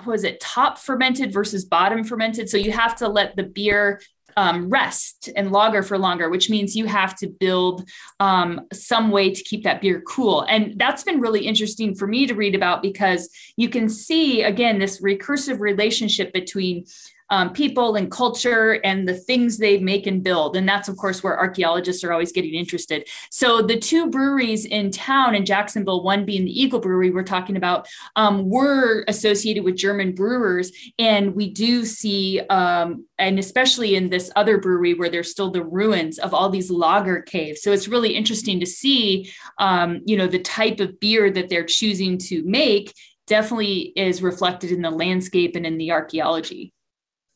[0.05, 2.49] was it top fermented versus bottom fermented?
[2.49, 4.01] So you have to let the beer
[4.37, 7.87] um, rest and lager for longer, which means you have to build
[8.19, 10.41] um, some way to keep that beer cool.
[10.49, 14.77] And that's been really interesting for me to read about because you can see, again,
[14.77, 16.85] this recursive relationship between
[17.29, 20.55] um, people and culture and the things they make and build.
[20.55, 23.07] And that's, of course, where archaeologists are always getting interested.
[23.31, 27.57] So the two breweries in town in Jacksonville, one being the Eagle Brewery we're talking
[27.57, 30.71] about, um, were associated with German brewers.
[30.99, 35.63] And we do see, um, and especially in this other brewery where there's still the
[35.63, 37.61] ruins of all these lager caves.
[37.61, 41.63] So it's really interesting to see, um, you know, the type of beer that they're
[41.63, 42.93] choosing to make
[43.27, 46.74] definitely is reflected in the landscape and in the archaeology.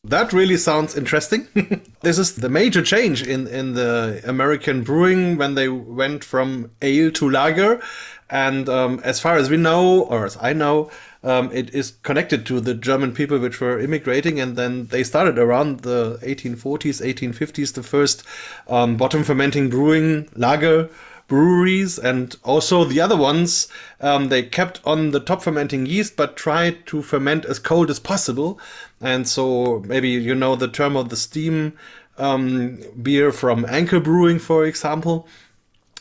[0.05, 1.47] That really sounds interesting.
[2.01, 7.11] this is the major change in, in the American brewing when they went from ale
[7.11, 7.81] to lager.
[8.29, 10.89] And um, as far as we know, or as I know,
[11.21, 15.37] um, it is connected to the German people which were immigrating, and then they started
[15.37, 18.23] around the 1840s, 1850s, the first
[18.69, 20.89] um, bottom fermenting brewing lager
[21.29, 23.69] breweries and also the other ones
[24.01, 27.99] um, they kept on the top fermenting yeast but tried to ferment as cold as
[27.99, 28.59] possible.
[28.99, 31.73] And so maybe you know the term of the steam
[32.17, 35.27] um, beer from anchor brewing for example.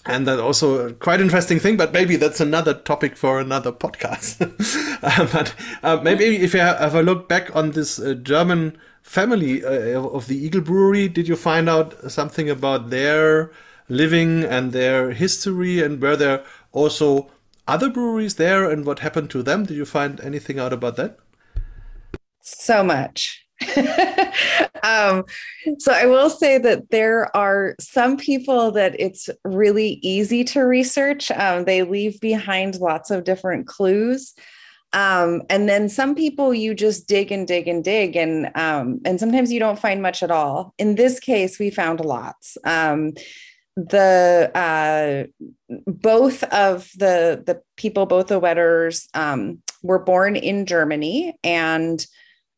[0.07, 4.43] And that also quite interesting thing but maybe that's another topic for another podcast.
[5.01, 9.65] Uh, but uh, maybe if you have a look back on this uh, german family
[9.65, 13.53] uh, of the eagle brewery did you find out something about their
[13.89, 17.31] living and their history and were there also
[17.67, 19.65] other breweries there and what happened to them?
[19.65, 21.19] Did you find anything out about that?
[22.41, 23.45] So much.
[24.83, 25.25] um,
[25.79, 31.31] so I will say that there are some people that it's really easy to research.
[31.33, 34.35] Um, they leave behind lots of different clues.
[34.95, 39.21] Um, and then some people you just dig and dig and dig and um, and
[39.21, 40.73] sometimes you don't find much at all.
[40.79, 42.57] In this case, we found lots.
[43.87, 51.37] The uh, both of the the people, both the Wetters, um, were born in Germany,
[51.45, 52.05] and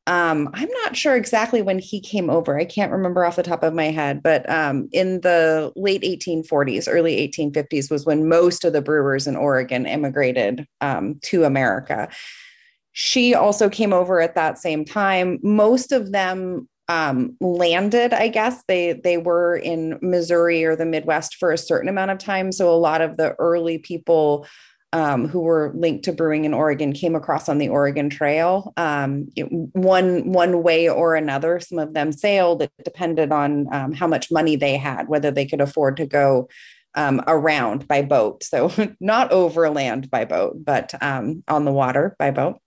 [0.06, 2.58] um, I'm not sure exactly when he came over.
[2.58, 6.88] I can't remember off the top of my head, but um, in the late 1840s,
[6.88, 12.08] early 1850s was when most of the brewers in Oregon immigrated um, to America.
[12.92, 15.38] She also came over at that same time.
[15.42, 21.36] Most of them um, landed, I guess they they were in Missouri or the Midwest
[21.36, 22.50] for a certain amount of time.
[22.50, 24.44] So a lot of the early people
[24.92, 29.28] um, who were linked to brewing in Oregon came across on the Oregon Trail, um,
[29.36, 31.60] one one way or another.
[31.60, 32.62] Some of them sailed.
[32.62, 36.48] It depended on um, how much money they had, whether they could afford to go
[36.96, 38.42] um, around by boat.
[38.42, 42.58] So not overland by boat, but um, on the water by boat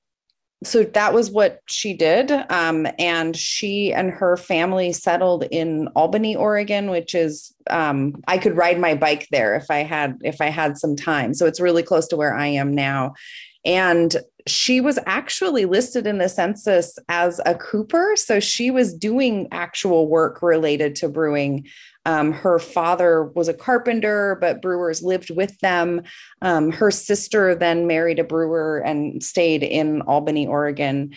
[0.64, 6.36] so that was what she did um, and she and her family settled in albany
[6.36, 10.50] oregon which is um, i could ride my bike there if i had if i
[10.50, 11.34] had some time.
[11.34, 13.14] So it's really close to where i am now.
[13.66, 18.14] And she was actually listed in the census as a cooper.
[18.18, 21.66] So she was doing actual work related to brewing
[22.06, 26.04] um, her father was a carpenter, but brewers lived with them.
[26.42, 31.16] Um, her sister then married a brewer and stayed in Albany, Oregon.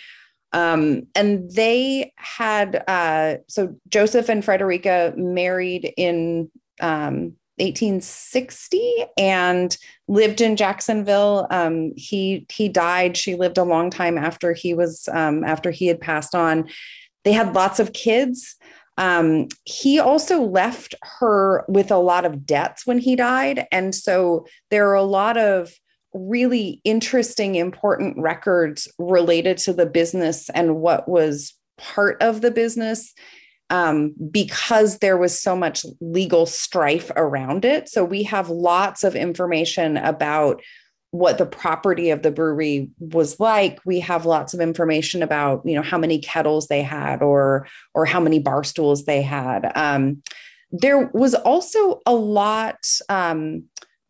[0.53, 9.77] Um, and they had, uh, so Joseph and Frederica married in 1860 um, and
[10.09, 11.47] lived in Jacksonville.
[11.51, 13.17] Um, he he died.
[13.17, 16.69] She lived a long time after he was um, after he had passed on.
[17.25, 18.56] They had lots of kids.
[18.99, 23.67] Um, he also left her with a lot of debts when he died.
[23.71, 25.73] And so there are a lot of
[26.15, 33.13] really interesting, important records related to the business and what was part of the business
[33.69, 37.89] um, because there was so much legal strife around it.
[37.89, 40.63] So we have lots of information about
[41.11, 43.79] what the property of the brewery was like.
[43.85, 48.05] We have lots of information about you know how many kettles they had or or
[48.07, 49.71] how many bar stools they had.
[49.75, 50.23] Um,
[50.73, 53.65] there was also a lot um,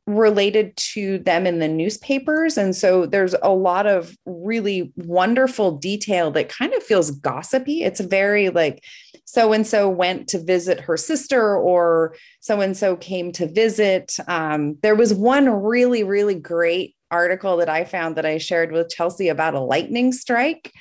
[0.06, 2.56] related to them in the newspapers.
[2.56, 7.82] And so there's a lot of really wonderful detail that kind of feels gossipy.
[7.82, 8.84] It's very like
[9.24, 14.16] so and so went to visit her sister, or so and so came to visit.
[14.28, 18.88] Um, there was one really, really great article that I found that I shared with
[18.88, 20.72] Chelsea about a lightning strike.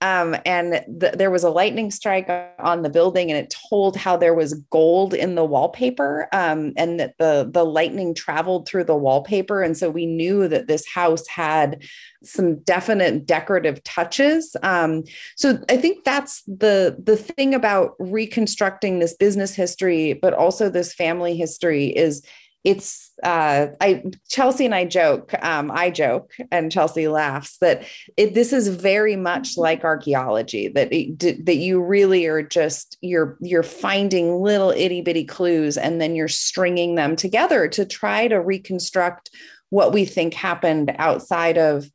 [0.00, 4.16] Um, and th- there was a lightning strike on the building, and it told how
[4.16, 8.96] there was gold in the wallpaper, um, and that the the lightning traveled through the
[8.96, 11.82] wallpaper, and so we knew that this house had
[12.22, 14.56] some definite decorative touches.
[14.62, 15.04] Um,
[15.36, 20.94] so I think that's the the thing about reconstructing this business history, but also this
[20.94, 22.22] family history is
[22.62, 27.84] it's uh i chelsea and i joke um i joke and chelsea laughs that
[28.16, 33.38] it, this is very much like archaeology that it, that you really are just you're
[33.40, 38.36] you're finding little itty bitty clues and then you're stringing them together to try to
[38.36, 39.30] reconstruct
[39.70, 41.90] what we think happened outside of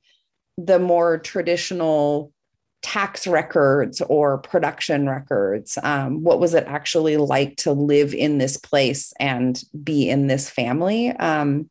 [0.58, 2.32] the more traditional
[2.86, 5.76] tax records or production records.
[5.82, 10.52] Um, what was it actually like to live in this place and be in this
[10.52, 11.10] family?
[11.13, 11.67] Um,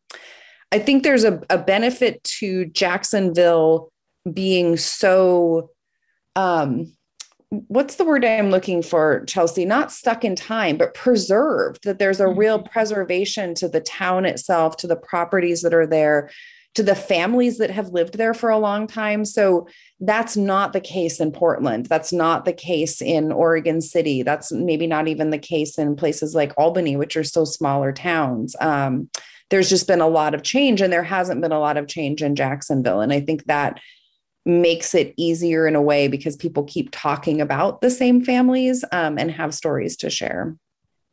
[0.72, 3.92] I think there's a, a, benefit to Jacksonville
[4.30, 5.70] being so.
[6.34, 6.92] Um,
[7.68, 9.64] what's the word I'm looking for, Chelsea?
[9.64, 12.72] Not stuck in time, but preserved, that there's a real mm-hmm.
[12.72, 16.28] preservation to the town itself, to the properties that are there,
[16.74, 19.24] to the families that have lived there for a long time.
[19.24, 19.68] So
[20.06, 21.86] that's not the case in Portland.
[21.86, 24.22] That's not the case in Oregon City.
[24.22, 28.54] That's maybe not even the case in places like Albany, which are still smaller towns.
[28.60, 29.08] Um,
[29.50, 32.22] there's just been a lot of change, and there hasn't been a lot of change
[32.22, 33.00] in Jacksonville.
[33.00, 33.80] And I think that
[34.46, 39.18] makes it easier in a way because people keep talking about the same families um,
[39.18, 40.54] and have stories to share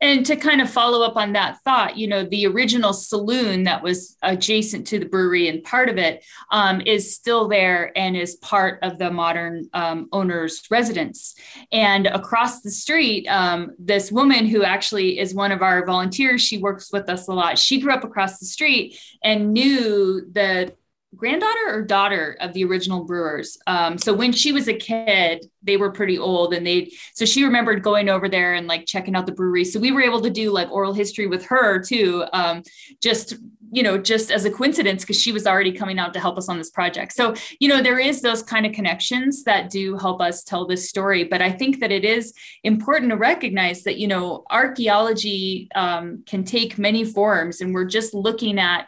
[0.01, 3.83] and to kind of follow up on that thought, you know, the original saloon that
[3.83, 8.35] was adjacent to the brewery and part of it um, is still there and is
[8.37, 11.35] part of the modern um, owner's residence.
[11.71, 16.57] And across the street, um, this woman who actually is one of our volunteers, she
[16.57, 17.59] works with us a lot.
[17.59, 20.73] She grew up across the street and knew the
[21.15, 23.57] granddaughter or daughter of the original brewers.
[23.67, 27.43] Um, so when she was a kid, they were pretty old and they, so she
[27.43, 29.65] remembered going over there and like checking out the brewery.
[29.65, 32.23] So we were able to do like oral history with her too.
[32.31, 32.63] Um,
[33.01, 33.35] just,
[33.73, 36.49] you know, just as a coincidence, because she was already coming out to help us
[36.49, 37.13] on this project.
[37.13, 40.89] So, you know, there is those kind of connections that do help us tell this
[40.89, 41.25] story.
[41.25, 46.43] But I think that it is important to recognize that, you know, archaeology um, can
[46.43, 48.87] take many forms and we're just looking at,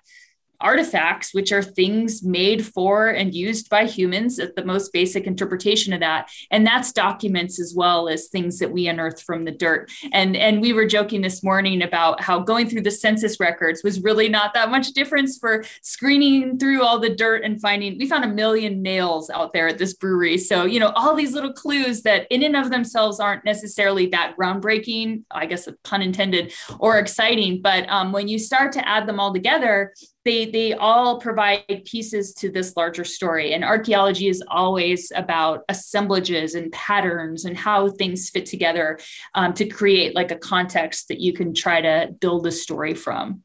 [0.64, 5.94] artifacts, which are things made for and used by humans at the most basic interpretation
[5.94, 6.30] of that.
[6.50, 9.92] And that's documents as well as things that we unearth from the dirt.
[10.12, 14.02] And, and we were joking this morning about how going through the census records was
[14.02, 18.24] really not that much difference for screening through all the dirt and finding, we found
[18.24, 20.38] a million nails out there at this brewery.
[20.38, 24.36] So, you know, all these little clues that in and of themselves aren't necessarily that
[24.40, 27.62] groundbreaking, I guess pun intended, or exciting.
[27.62, 29.94] But um, when you start to add them all together,
[30.26, 36.56] they they all provide pieces to this larger story and archaeology is always about assemblages
[36.56, 39.00] and patterns and how things fit together
[39.36, 43.44] um, to create like a context that you can try to build a story from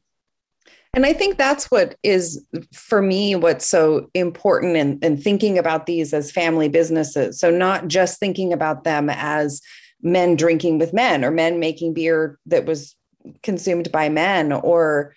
[0.93, 5.85] and I think that's what is for me what's so important in, in thinking about
[5.85, 7.39] these as family businesses.
[7.39, 9.61] So, not just thinking about them as
[10.01, 12.95] men drinking with men or men making beer that was
[13.43, 15.13] consumed by men or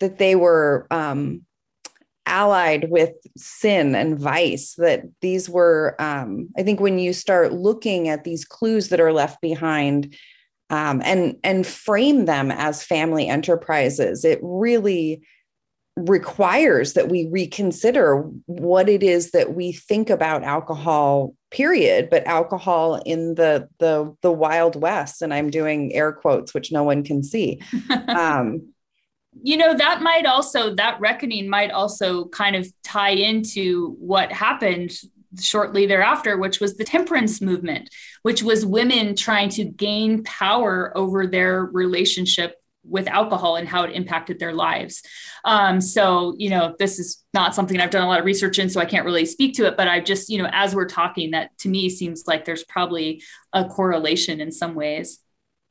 [0.00, 1.42] that they were um,
[2.28, 8.08] allied with sin and vice that these were um, i think when you start looking
[8.08, 10.14] at these clues that are left behind
[10.70, 15.22] um, and and frame them as family enterprises it really
[15.96, 22.96] requires that we reconsider what it is that we think about alcohol period but alcohol
[23.06, 27.22] in the the the wild west and i'm doing air quotes which no one can
[27.22, 27.60] see.
[28.08, 28.72] Um,
[29.42, 34.92] you know that might also that reckoning might also kind of tie into what happened
[35.40, 37.90] shortly thereafter which was the temperance movement
[38.22, 42.56] which was women trying to gain power over their relationship
[42.88, 45.02] with alcohol and how it impacted their lives.
[45.44, 48.68] Um, so you know this is not something i've done a lot of research in
[48.68, 51.30] so i can't really speak to it but i just you know as we're talking
[51.30, 55.20] that to me seems like there's probably a correlation in some ways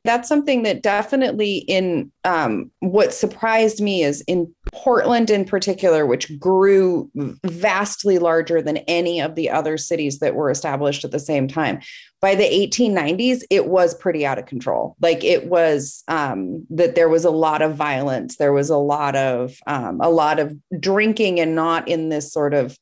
[0.08, 6.38] that's something that definitely in um, what surprised me is in Portland in particular, which
[6.38, 7.10] grew
[7.44, 11.80] vastly larger than any of the other cities that were established at the same time.
[12.22, 14.96] By the 1890s, it was pretty out of control.
[15.02, 19.14] Like it was um, that there was a lot of violence, there was a lot
[19.14, 22.78] of um, a lot of drinking, and not in this sort of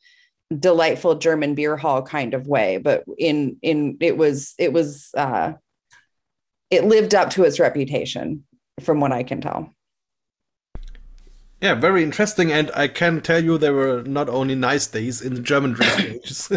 [0.57, 5.55] delightful German beer hall kind of way, but in in it was it was uh,
[6.71, 8.45] it lived up to its reputation,
[8.81, 9.76] from what I can tell.
[11.59, 12.53] Yeah, very interesting.
[12.53, 16.17] And I can tell you there were not only nice days in the German drinking
[16.23, 16.51] ages,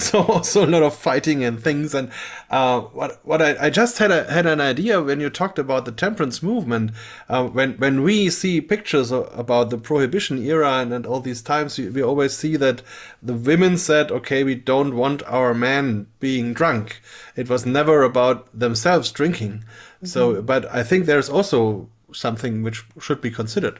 [0.04, 1.94] so also a lot of fighting and things.
[1.94, 2.10] And
[2.50, 5.84] uh, what what I, I just had a, had an idea when you talked about
[5.84, 6.90] the temperance movement.
[7.28, 11.78] Uh, when when we see pictures about the prohibition era and, and all these times,
[11.78, 12.82] we, we always see that
[13.22, 17.00] the women said, "Okay, we don't want our men being drunk."
[17.36, 19.52] It was never about themselves drinking.
[19.52, 19.62] Mm
[20.02, 20.08] -hmm.
[20.08, 23.78] So, but I think there's also something which should be considered.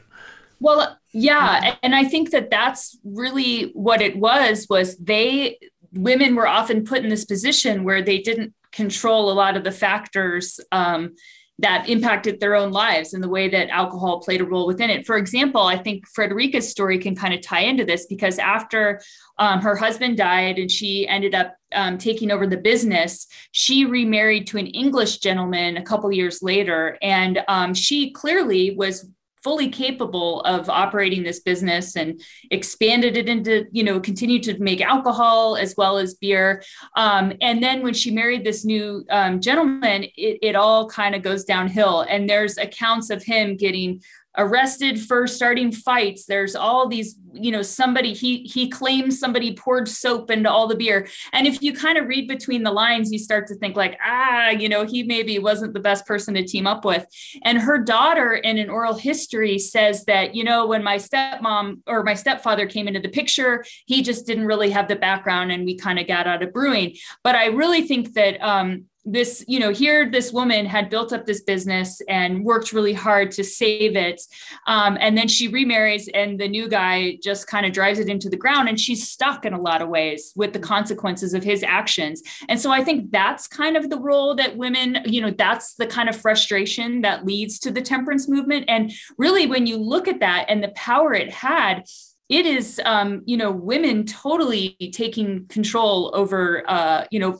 [0.61, 5.57] Well, yeah, and I think that that's really what it was was they
[5.91, 9.71] women were often put in this position where they didn't control a lot of the
[9.71, 11.15] factors um,
[11.57, 15.05] that impacted their own lives and the way that alcohol played a role within it.
[15.05, 19.01] For example, I think Frederica's story can kind of tie into this because after
[19.39, 24.45] um, her husband died and she ended up um, taking over the business, she remarried
[24.47, 26.99] to an English gentleman a couple years later.
[27.01, 29.09] And um, she clearly was
[29.43, 32.21] fully capable of operating this business and
[32.51, 36.63] expanded it into you know continued to make alcohol as well as beer.
[36.95, 41.21] Um, and then when she married this new um, gentleman it, it all kind of
[41.21, 42.01] goes downhill.
[42.01, 44.01] And there's accounts of him getting
[44.37, 46.25] arrested for starting fights.
[46.25, 50.75] There's all these you know somebody he he claims somebody poured soap into all the
[50.75, 51.07] beer.
[51.33, 54.49] And if you kind of read between the lines you start to think like ah
[54.49, 57.05] you know he maybe wasn't the best person to team up with.
[57.43, 62.03] And her daughter in an oral history says that you know when my stepmom or
[62.03, 65.75] my stepfather came into the picture he just didn't really have the background and we
[65.77, 66.95] kind of got out of brewing.
[67.23, 71.25] But i really think that um this you know here this woman had built up
[71.25, 74.21] this business and worked really hard to save it.
[74.67, 78.29] Um, and then she remarries and the new guy just kind of drives it into
[78.29, 81.63] the ground and she's stuck in a lot of ways with the consequences of his
[81.63, 82.21] actions.
[82.47, 85.87] And so i think that's kind of the role that women you know that's the
[85.87, 88.65] kind of frustration that leads to the temperance movement.
[88.67, 91.85] And really when you look at that and the power it had
[92.31, 97.39] it is um, you know women totally taking control over uh, you know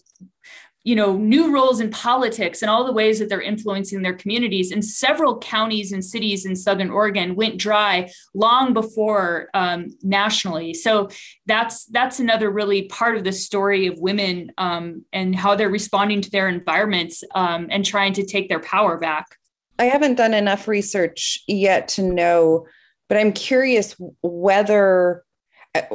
[0.83, 4.71] you know new roles in politics and all the ways that they're influencing their communities.
[4.71, 10.73] And several counties and cities in southern oregon went dry long before um, nationally.
[10.73, 11.09] So
[11.45, 16.21] that's that's another really part of the story of women um, and how they're responding
[16.21, 19.37] to their environments um, and trying to take their power back.
[19.77, 22.65] I haven't done enough research yet to know
[23.11, 25.25] but i'm curious whether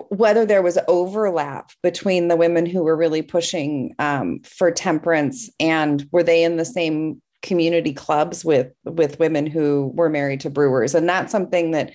[0.08, 6.08] whether there was overlap between the women who were really pushing um, for temperance and
[6.12, 10.94] were they in the same community clubs with with women who were married to brewers.
[10.94, 11.92] And that's something that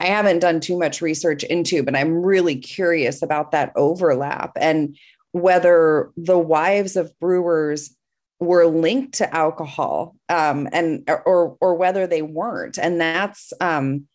[0.00, 4.96] I haven't done too much research into but I'm really curious about that overlap and
[5.32, 7.94] whether the wives of brewers
[8.40, 12.78] were linked to alcohol um, and or or whether they weren't.
[12.78, 14.06] And that's um,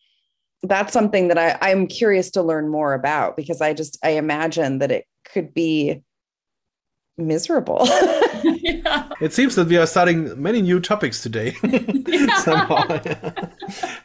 [0.63, 4.79] that's something that I, I'm curious to learn more about because I just I imagine
[4.79, 6.01] that it could be
[7.17, 7.81] miserable.
[8.43, 9.09] yeah.
[9.21, 11.51] It seems that we are starting many new topics today
[12.43, 12.87] somehow.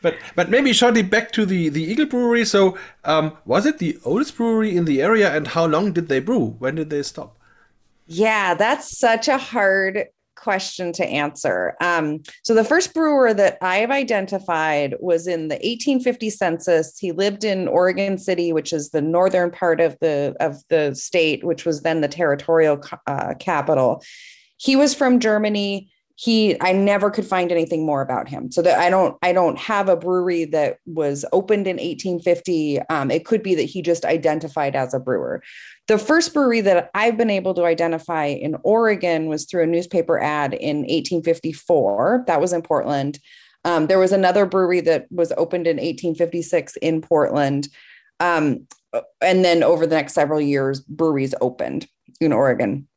[0.03, 2.45] but but maybe shortly back to the the Eagle Brewery.
[2.45, 6.21] So um, was it the oldest brewery in the area, and how long did they
[6.21, 6.57] brew?
[6.59, 7.37] When did they stop?
[8.07, 10.07] Yeah, that's such a hard
[10.39, 11.77] question to answer.
[11.81, 16.99] Um, so the first brewer that I have identified was in the 1850 census.
[16.99, 21.45] He lived in Oregon City, which is the northern part of the of the state,
[21.45, 24.03] which was then the territorial uh, capital.
[24.57, 25.91] He was from Germany
[26.21, 28.51] he i never could find anything more about him.
[28.51, 33.11] So that i don't i don't have a brewery that was opened in 1850 um,
[33.13, 35.43] it could be that he just identified as a brewer.
[35.87, 40.21] The first brewery that i've been able to identify in oregon was through a newspaper
[40.21, 43.21] ad in 1854 that was in portland.
[43.65, 47.69] Um, there was another brewery that was opened in 1856 in portland.
[48.19, 48.67] Um,
[49.21, 51.87] and then over the next several years breweries opened
[52.21, 52.89] in oregon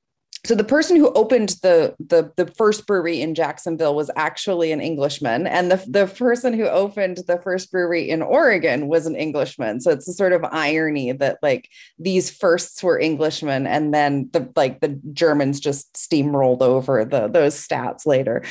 [0.44, 4.82] so the person who opened the, the the first brewery in Jacksonville was actually an
[4.82, 9.82] Englishman, and the the person who opened the first brewery in Oregon was an Englishman.
[9.82, 11.70] So it's a sort of irony that like
[12.00, 17.56] these firsts were Englishmen, and then the like the Germans just steamrolled over the those
[17.56, 18.44] stats later.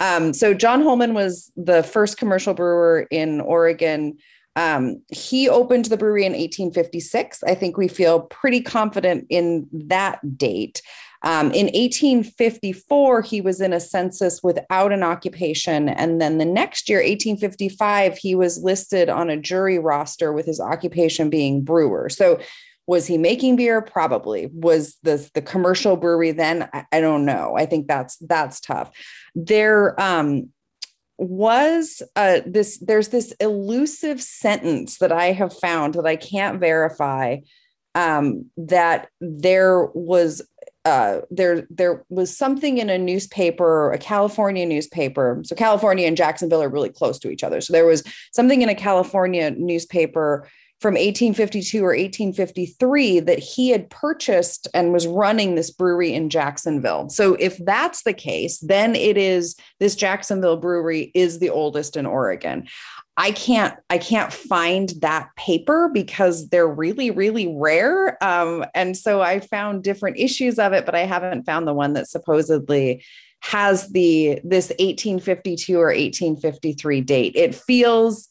[0.00, 4.18] Um, so John Holman was the first commercial brewer in Oregon.
[4.56, 7.44] Um, he opened the brewery in 1856.
[7.44, 10.80] I think we feel pretty confident in that date.
[11.22, 15.88] Um, in 1854, he was in a census without an occupation.
[15.88, 20.60] And then the next year, 1855, he was listed on a jury roster with his
[20.60, 22.08] occupation being brewer.
[22.08, 22.38] So
[22.86, 23.82] was he making beer?
[23.82, 24.48] Probably.
[24.52, 26.68] Was the the commercial brewery then?
[26.72, 27.56] I, I don't know.
[27.56, 28.92] I think that's that's tough.
[29.34, 30.50] There um,
[31.18, 32.78] was uh, this.
[32.78, 37.38] There's this elusive sentence that I have found that I can't verify.
[37.94, 40.42] Um, that there was
[40.86, 45.42] uh, there there was something in a newspaper, a California newspaper.
[45.44, 47.60] So California and Jacksonville are really close to each other.
[47.60, 50.48] So there was something in a California newspaper
[50.80, 57.08] from 1852 or 1853 that he had purchased and was running this brewery in Jacksonville.
[57.08, 62.06] So if that's the case, then it is this Jacksonville brewery is the oldest in
[62.06, 62.68] Oregon.
[63.16, 68.22] I can't I can't find that paper because they're really really rare.
[68.22, 71.94] Um, and so I found different issues of it, but I haven't found the one
[71.94, 73.02] that supposedly
[73.40, 77.32] has the this 1852 or 1853 date.
[77.36, 78.28] It feels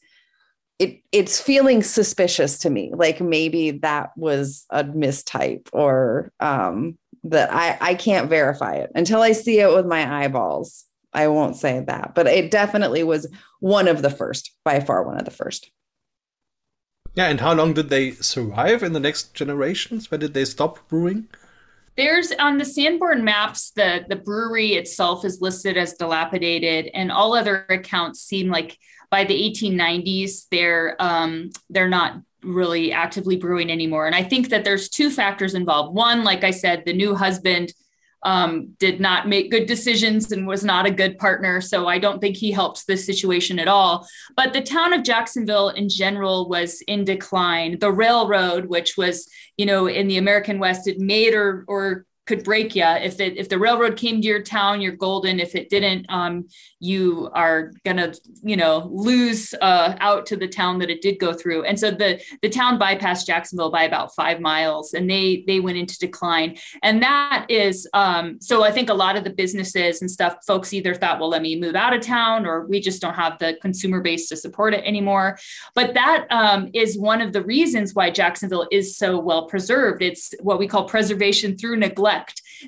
[0.80, 7.52] it it's feeling suspicious to me, like maybe that was a mistype or um, that
[7.54, 10.85] I I can't verify it until I see it with my eyeballs.
[11.16, 13.28] I won't say that, but it definitely was
[13.60, 15.72] one of the first, by far one of the first.
[17.16, 20.12] Yeah, and how long did they survive in the next generations?
[20.12, 21.30] When did they stop brewing?
[21.96, 27.34] There's on the Sanborn maps, the, the brewery itself is listed as dilapidated, and all
[27.34, 28.78] other accounts seem like
[29.10, 34.08] by the 1890s they're um, they're not really actively brewing anymore.
[34.08, 35.96] And I think that there's two factors involved.
[35.96, 37.74] One, like I said, the new husband
[38.24, 41.62] um, did not make good decisions and was not a good partner.
[41.62, 44.08] So I don't think he helps this situation at all.
[44.36, 47.78] But the town of Jacksonville in general was in decline.
[47.80, 52.44] The railroad, which was, you know, in the American West, it made or, or could
[52.44, 52.84] break you.
[52.84, 55.40] If it if the railroad came to your town, you're golden.
[55.40, 56.48] If it didn't, um,
[56.80, 58.14] you are gonna
[58.44, 61.66] you know lose uh, out to the town that it did go through.
[61.66, 65.78] And so the the town bypassed Jacksonville by about five miles, and they they went
[65.78, 66.58] into decline.
[66.82, 68.64] And that is um, so.
[68.66, 71.60] I think a lot of the businesses and stuff, folks either thought, well, let me
[71.60, 74.84] move out of town, or we just don't have the consumer base to support it
[74.84, 75.38] anymore.
[75.76, 80.02] But that um, is one of the reasons why Jacksonville is so well preserved.
[80.02, 82.15] It's what we call preservation through neglect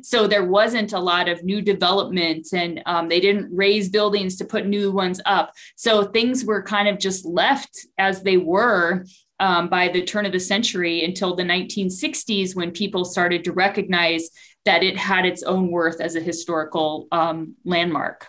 [0.01, 4.45] so there wasn't a lot of new development and um, they didn't raise buildings to
[4.45, 5.53] put new ones up.
[5.75, 9.05] So things were kind of just left as they were
[9.39, 14.29] um, by the turn of the century until the 1960s when people started to recognize
[14.65, 18.27] that it had its own worth as a historical um, landmark.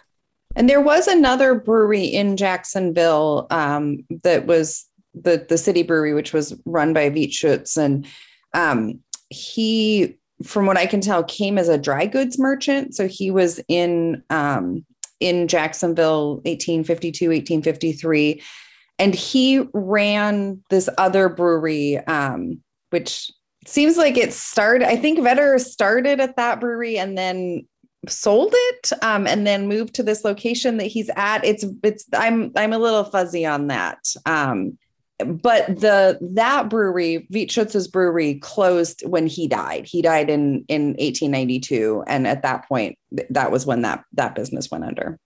[0.54, 6.32] And there was another brewery in Jacksonville um, that was the the city brewery, which
[6.32, 8.06] was run by Veit Schutz, and
[8.54, 12.94] um, he from what I can tell, came as a dry goods merchant.
[12.94, 14.84] So he was in um,
[15.20, 18.42] in Jacksonville, 1852, 1853,
[18.98, 22.60] and he ran this other brewery, um,
[22.90, 23.30] which
[23.66, 24.86] seems like it started.
[24.88, 27.66] I think Vetter started at that brewery and then
[28.08, 31.44] sold it um, and then moved to this location that he's at.
[31.44, 33.98] It's it's I'm I'm a little fuzzy on that.
[34.24, 34.78] Um,
[35.26, 39.86] but the that brewery, Veit Schutz's brewery, closed when he died.
[39.86, 42.96] He died in in 1892, and at that point,
[43.30, 45.18] that was when that that business went under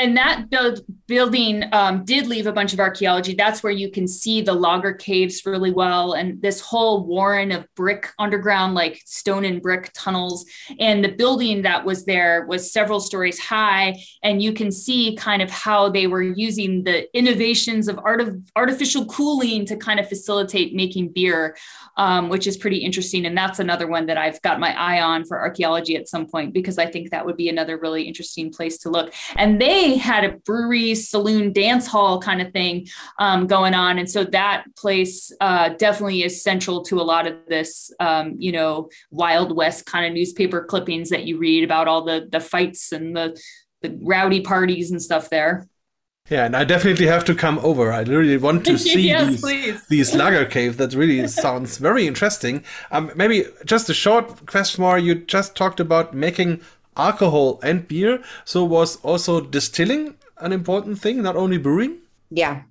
[0.00, 3.34] and that build, building um, did leave a bunch of archaeology.
[3.34, 7.66] That's where you can see the lager caves really well, and this whole warren of
[7.76, 10.46] brick underground, like stone and brick tunnels.
[10.78, 15.42] And the building that was there was several stories high, and you can see kind
[15.42, 20.08] of how they were using the innovations of art of artificial cooling to kind of
[20.08, 21.56] facilitate making beer,
[21.98, 23.26] um, which is pretty interesting.
[23.26, 26.54] And that's another one that I've got my eye on for archaeology at some point
[26.54, 29.12] because I think that would be another really interesting place to look.
[29.36, 32.86] And they had a brewery, saloon, dance hall kind of thing
[33.18, 33.98] um, going on.
[33.98, 38.52] And so that place uh, definitely is central to a lot of this, um, you
[38.52, 42.92] know, Wild West kind of newspaper clippings that you read about all the, the fights
[42.92, 43.40] and the,
[43.82, 45.66] the rowdy parties and stuff there.
[46.30, 47.92] Yeah, and I definitely have to come over.
[47.92, 50.76] I really want to see yes, these, these lager cave.
[50.76, 52.64] That really sounds very interesting.
[52.92, 54.96] Um, maybe just a short question more.
[54.98, 56.60] You just talked about making
[57.00, 58.22] alcohol and beer.
[58.44, 61.98] So was also distilling an important thing, not only brewing?
[62.30, 62.62] Yeah.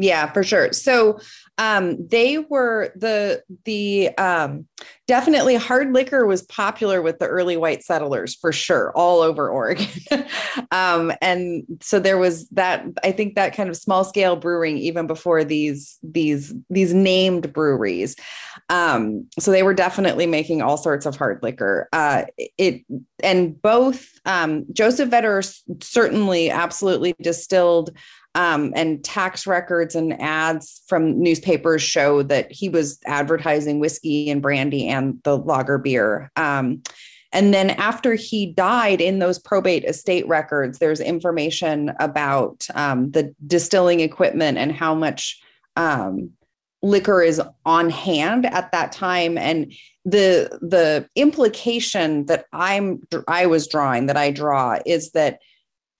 [0.00, 0.72] Yeah, for sure.
[0.72, 1.18] So
[1.58, 4.68] um, they were the the um,
[5.08, 9.88] definitely hard liquor was popular with the early white settlers for sure all over Oregon,
[10.70, 12.84] um, and so there was that.
[13.02, 18.14] I think that kind of small scale brewing even before these these these named breweries.
[18.70, 21.88] Um, so they were definitely making all sorts of hard liquor.
[21.92, 22.84] Uh, it
[23.22, 25.42] and both um, Joseph Vetter
[25.82, 27.96] certainly absolutely distilled
[28.34, 34.42] um, and tax records and ads from newspapers show that he was advertising whiskey and
[34.42, 36.30] brandy and the lager beer.
[36.36, 36.82] Um,
[37.32, 43.34] and then after he died in those probate estate records, there's information about um, the
[43.46, 45.40] distilling equipment and how much
[45.76, 46.30] um,
[46.82, 49.36] liquor is on hand at that time.
[49.36, 49.72] And
[50.04, 55.40] the the implication that I'm I was drawing that I draw is that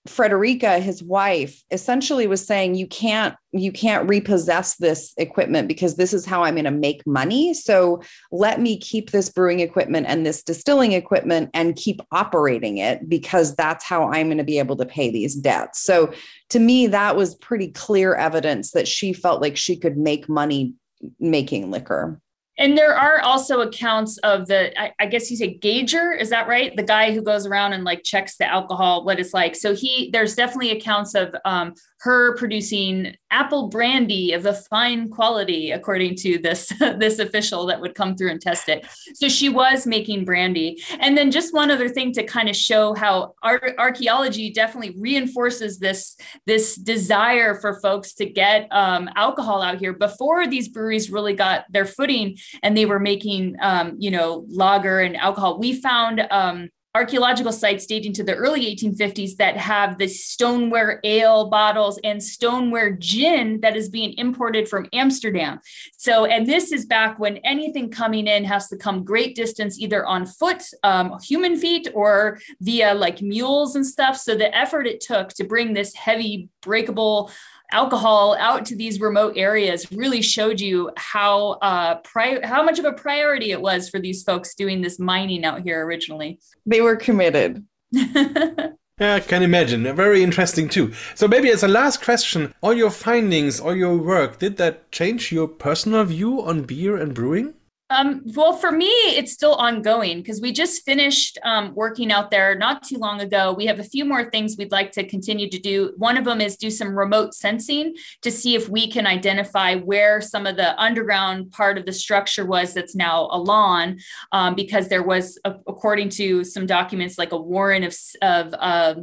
[0.08, 6.12] Frederica, his wife, essentially was saying, "You can't, you can't repossess this equipment because this
[6.12, 7.54] is how I'm going to make money.
[7.54, 8.02] So
[8.32, 13.54] let me keep this brewing equipment and this distilling equipment and keep operating it because
[13.54, 16.12] that's how I'm going to be able to pay these debts." So
[16.50, 20.74] to me, that was pretty clear evidence that she felt like she could make money
[21.20, 22.20] making liquor.
[22.58, 26.48] And there are also accounts of the, I, I, guess you say gauger, is that
[26.48, 26.74] right?
[26.76, 29.54] The guy who goes around and like checks the alcohol, what it's like.
[29.54, 35.72] So he, there's definitely accounts of um, her producing apple brandy of a fine quality,
[35.72, 38.86] according to this this official that would come through and test it.
[39.14, 40.82] So she was making brandy.
[41.00, 45.78] And then just one other thing to kind of show how ar- archaeology definitely reinforces
[45.78, 51.34] this this desire for folks to get um, alcohol out here before these breweries really
[51.34, 55.58] got their footing and they were making um, you know lager and alcohol.
[55.58, 61.48] We found um, archaeological sites dating to the early 1850s that have the stoneware ale
[61.48, 65.60] bottles and stoneware gin that is being imported from Amsterdam.
[65.96, 70.04] So, and this is back when anything coming in has to come great distance, either
[70.06, 74.16] on foot, um, human feet, or via like mules and stuff.
[74.16, 77.30] So, the effort it took to bring this heavy, breakable
[77.70, 82.84] alcohol out to these remote areas really showed you how uh, pri- how much of
[82.84, 86.40] a priority it was for these folks doing this mining out here originally.
[86.66, 87.64] They were committed.
[89.00, 89.84] Yeah, I can imagine.
[89.94, 90.92] Very interesting too.
[91.14, 95.30] So maybe as a last question, all your findings, all your work, did that change
[95.30, 97.54] your personal view on beer and brewing?
[97.90, 102.54] Um, well, for me, it's still ongoing because we just finished um, working out there
[102.54, 103.54] not too long ago.
[103.54, 105.94] We have a few more things we'd like to continue to do.
[105.96, 110.20] One of them is do some remote sensing to see if we can identify where
[110.20, 113.98] some of the underground part of the structure was that's now a lawn,
[114.32, 118.94] um, because there was, according to some documents, like a warren of, of uh,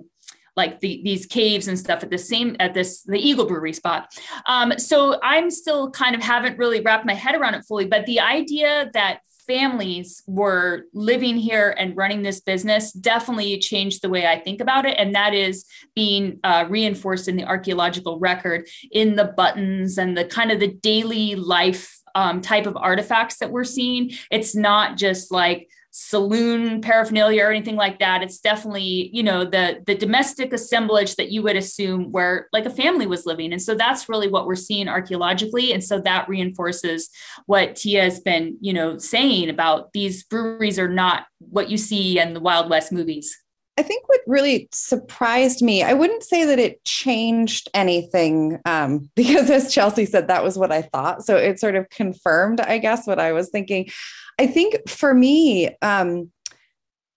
[0.56, 4.14] like the, these caves and stuff at the same at this the Eagle Brewery spot.
[4.46, 8.06] Um, so I'm still kind of haven't really wrapped my head around it fully, but
[8.06, 14.26] the idea that families were living here and running this business definitely changed the way
[14.26, 14.96] I think about it.
[14.98, 20.26] And that is being uh, reinforced in the archaeological record in the buttons and the
[20.26, 24.12] kind of the daily life um, type of artifacts that we're seeing.
[24.32, 29.82] It's not just like saloon paraphernalia or anything like that it's definitely you know the
[29.86, 33.52] the domestic assemblage that you would assume where like a family was living.
[33.52, 35.74] And so that's really what we're seeing archaeologically.
[35.74, 37.10] And so that reinforces
[37.46, 42.20] what Tiah has been you know saying about these breweries are not what you see
[42.20, 43.38] in the wild west movies
[43.78, 49.50] I think what really surprised me, I wouldn't say that it changed anything um, because,
[49.50, 51.26] as Chelsea said, that was what I thought.
[51.26, 53.90] So it sort of confirmed, I guess, what I was thinking.
[54.40, 56.32] I think for me, um,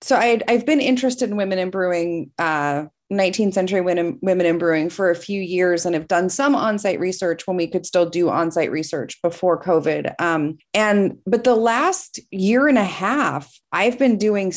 [0.01, 4.59] so I, I've been interested in women in brewing, uh, 19th century women, women in
[4.59, 8.07] brewing for a few years and have done some on-site research when we could still
[8.07, 10.15] do on-site research before COVID.
[10.21, 14.53] Um, and but the last year and a half, I've been doing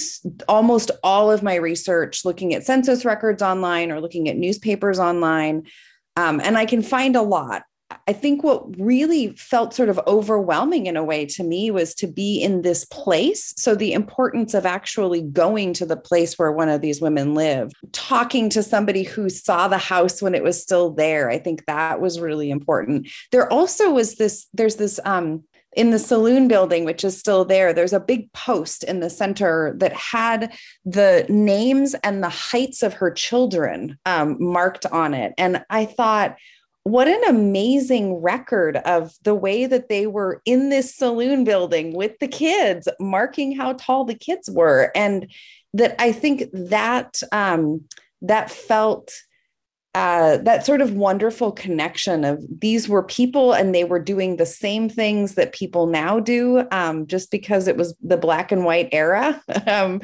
[0.49, 5.63] almost all of my research, looking at census records online or looking at newspapers online.
[6.17, 7.63] Um, and I can find a lot.
[8.07, 12.07] I think what really felt sort of overwhelming in a way to me was to
[12.07, 13.53] be in this place.
[13.57, 17.73] So, the importance of actually going to the place where one of these women lived,
[17.91, 21.29] talking to somebody who saw the house when it was still there.
[21.29, 23.07] I think that was really important.
[23.31, 27.73] There also was this, there's this, um, in the saloon building, which is still there,
[27.73, 32.93] there's a big post in the center that had the names and the heights of
[32.93, 35.33] her children um, marked on it.
[35.37, 36.35] And I thought,
[36.83, 42.17] what an amazing record of the way that they were in this saloon building with
[42.19, 44.91] the kids, marking how tall the kids were.
[44.95, 45.31] And
[45.73, 47.85] that I think that um,
[48.21, 49.13] that felt
[49.93, 54.45] uh, that sort of wonderful connection of these were people and they were doing the
[54.45, 58.87] same things that people now do um, just because it was the black and white
[58.93, 60.01] era um,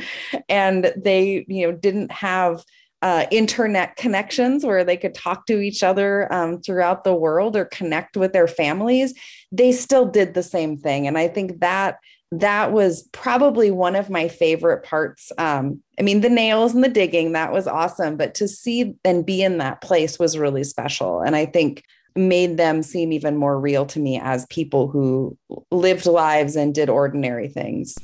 [0.50, 2.66] and they you know didn't have
[3.02, 7.66] uh, internet connections where they could talk to each other um, throughout the world or
[7.66, 9.14] connect with their families
[9.52, 12.00] they still did the same thing and i think that
[12.32, 15.32] that was probably one of my favorite parts.
[15.38, 18.18] Um, I mean, the nails and the digging, that was awesome.
[18.18, 21.22] But to see and be in that place was really special.
[21.22, 21.84] And I think
[22.16, 25.38] made them seem even more real to me as people who
[25.72, 27.96] lived lives and did ordinary things.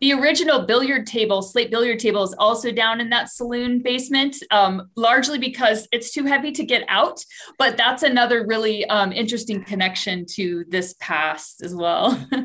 [0.00, 4.90] The original billiard table, slate billiard table, is also down in that saloon basement, um,
[4.96, 7.24] largely because it's too heavy to get out.
[7.58, 12.26] But that's another really um, interesting connection to this past as well.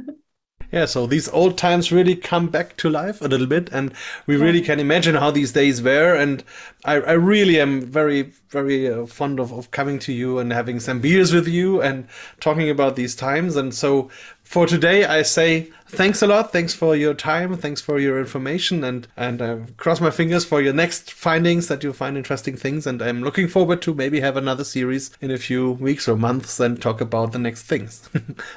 [0.71, 3.91] Yeah, so these old times really come back to life a little bit, and
[4.27, 6.13] we really can imagine how these days were.
[6.13, 6.43] And
[6.85, 10.79] I, I really am very, very uh, fond of, of coming to you and having
[10.79, 12.07] some beers with you and
[12.39, 13.55] talking about these times.
[13.55, 14.11] And so
[14.49, 16.51] for today, I say thanks a lot.
[16.51, 17.55] Thanks for your time.
[17.55, 21.83] Thanks for your information, and and uh, cross my fingers for your next findings that
[21.83, 22.87] you find interesting things.
[22.87, 26.59] And I'm looking forward to maybe have another series in a few weeks or months
[26.59, 27.99] and talk about the next things.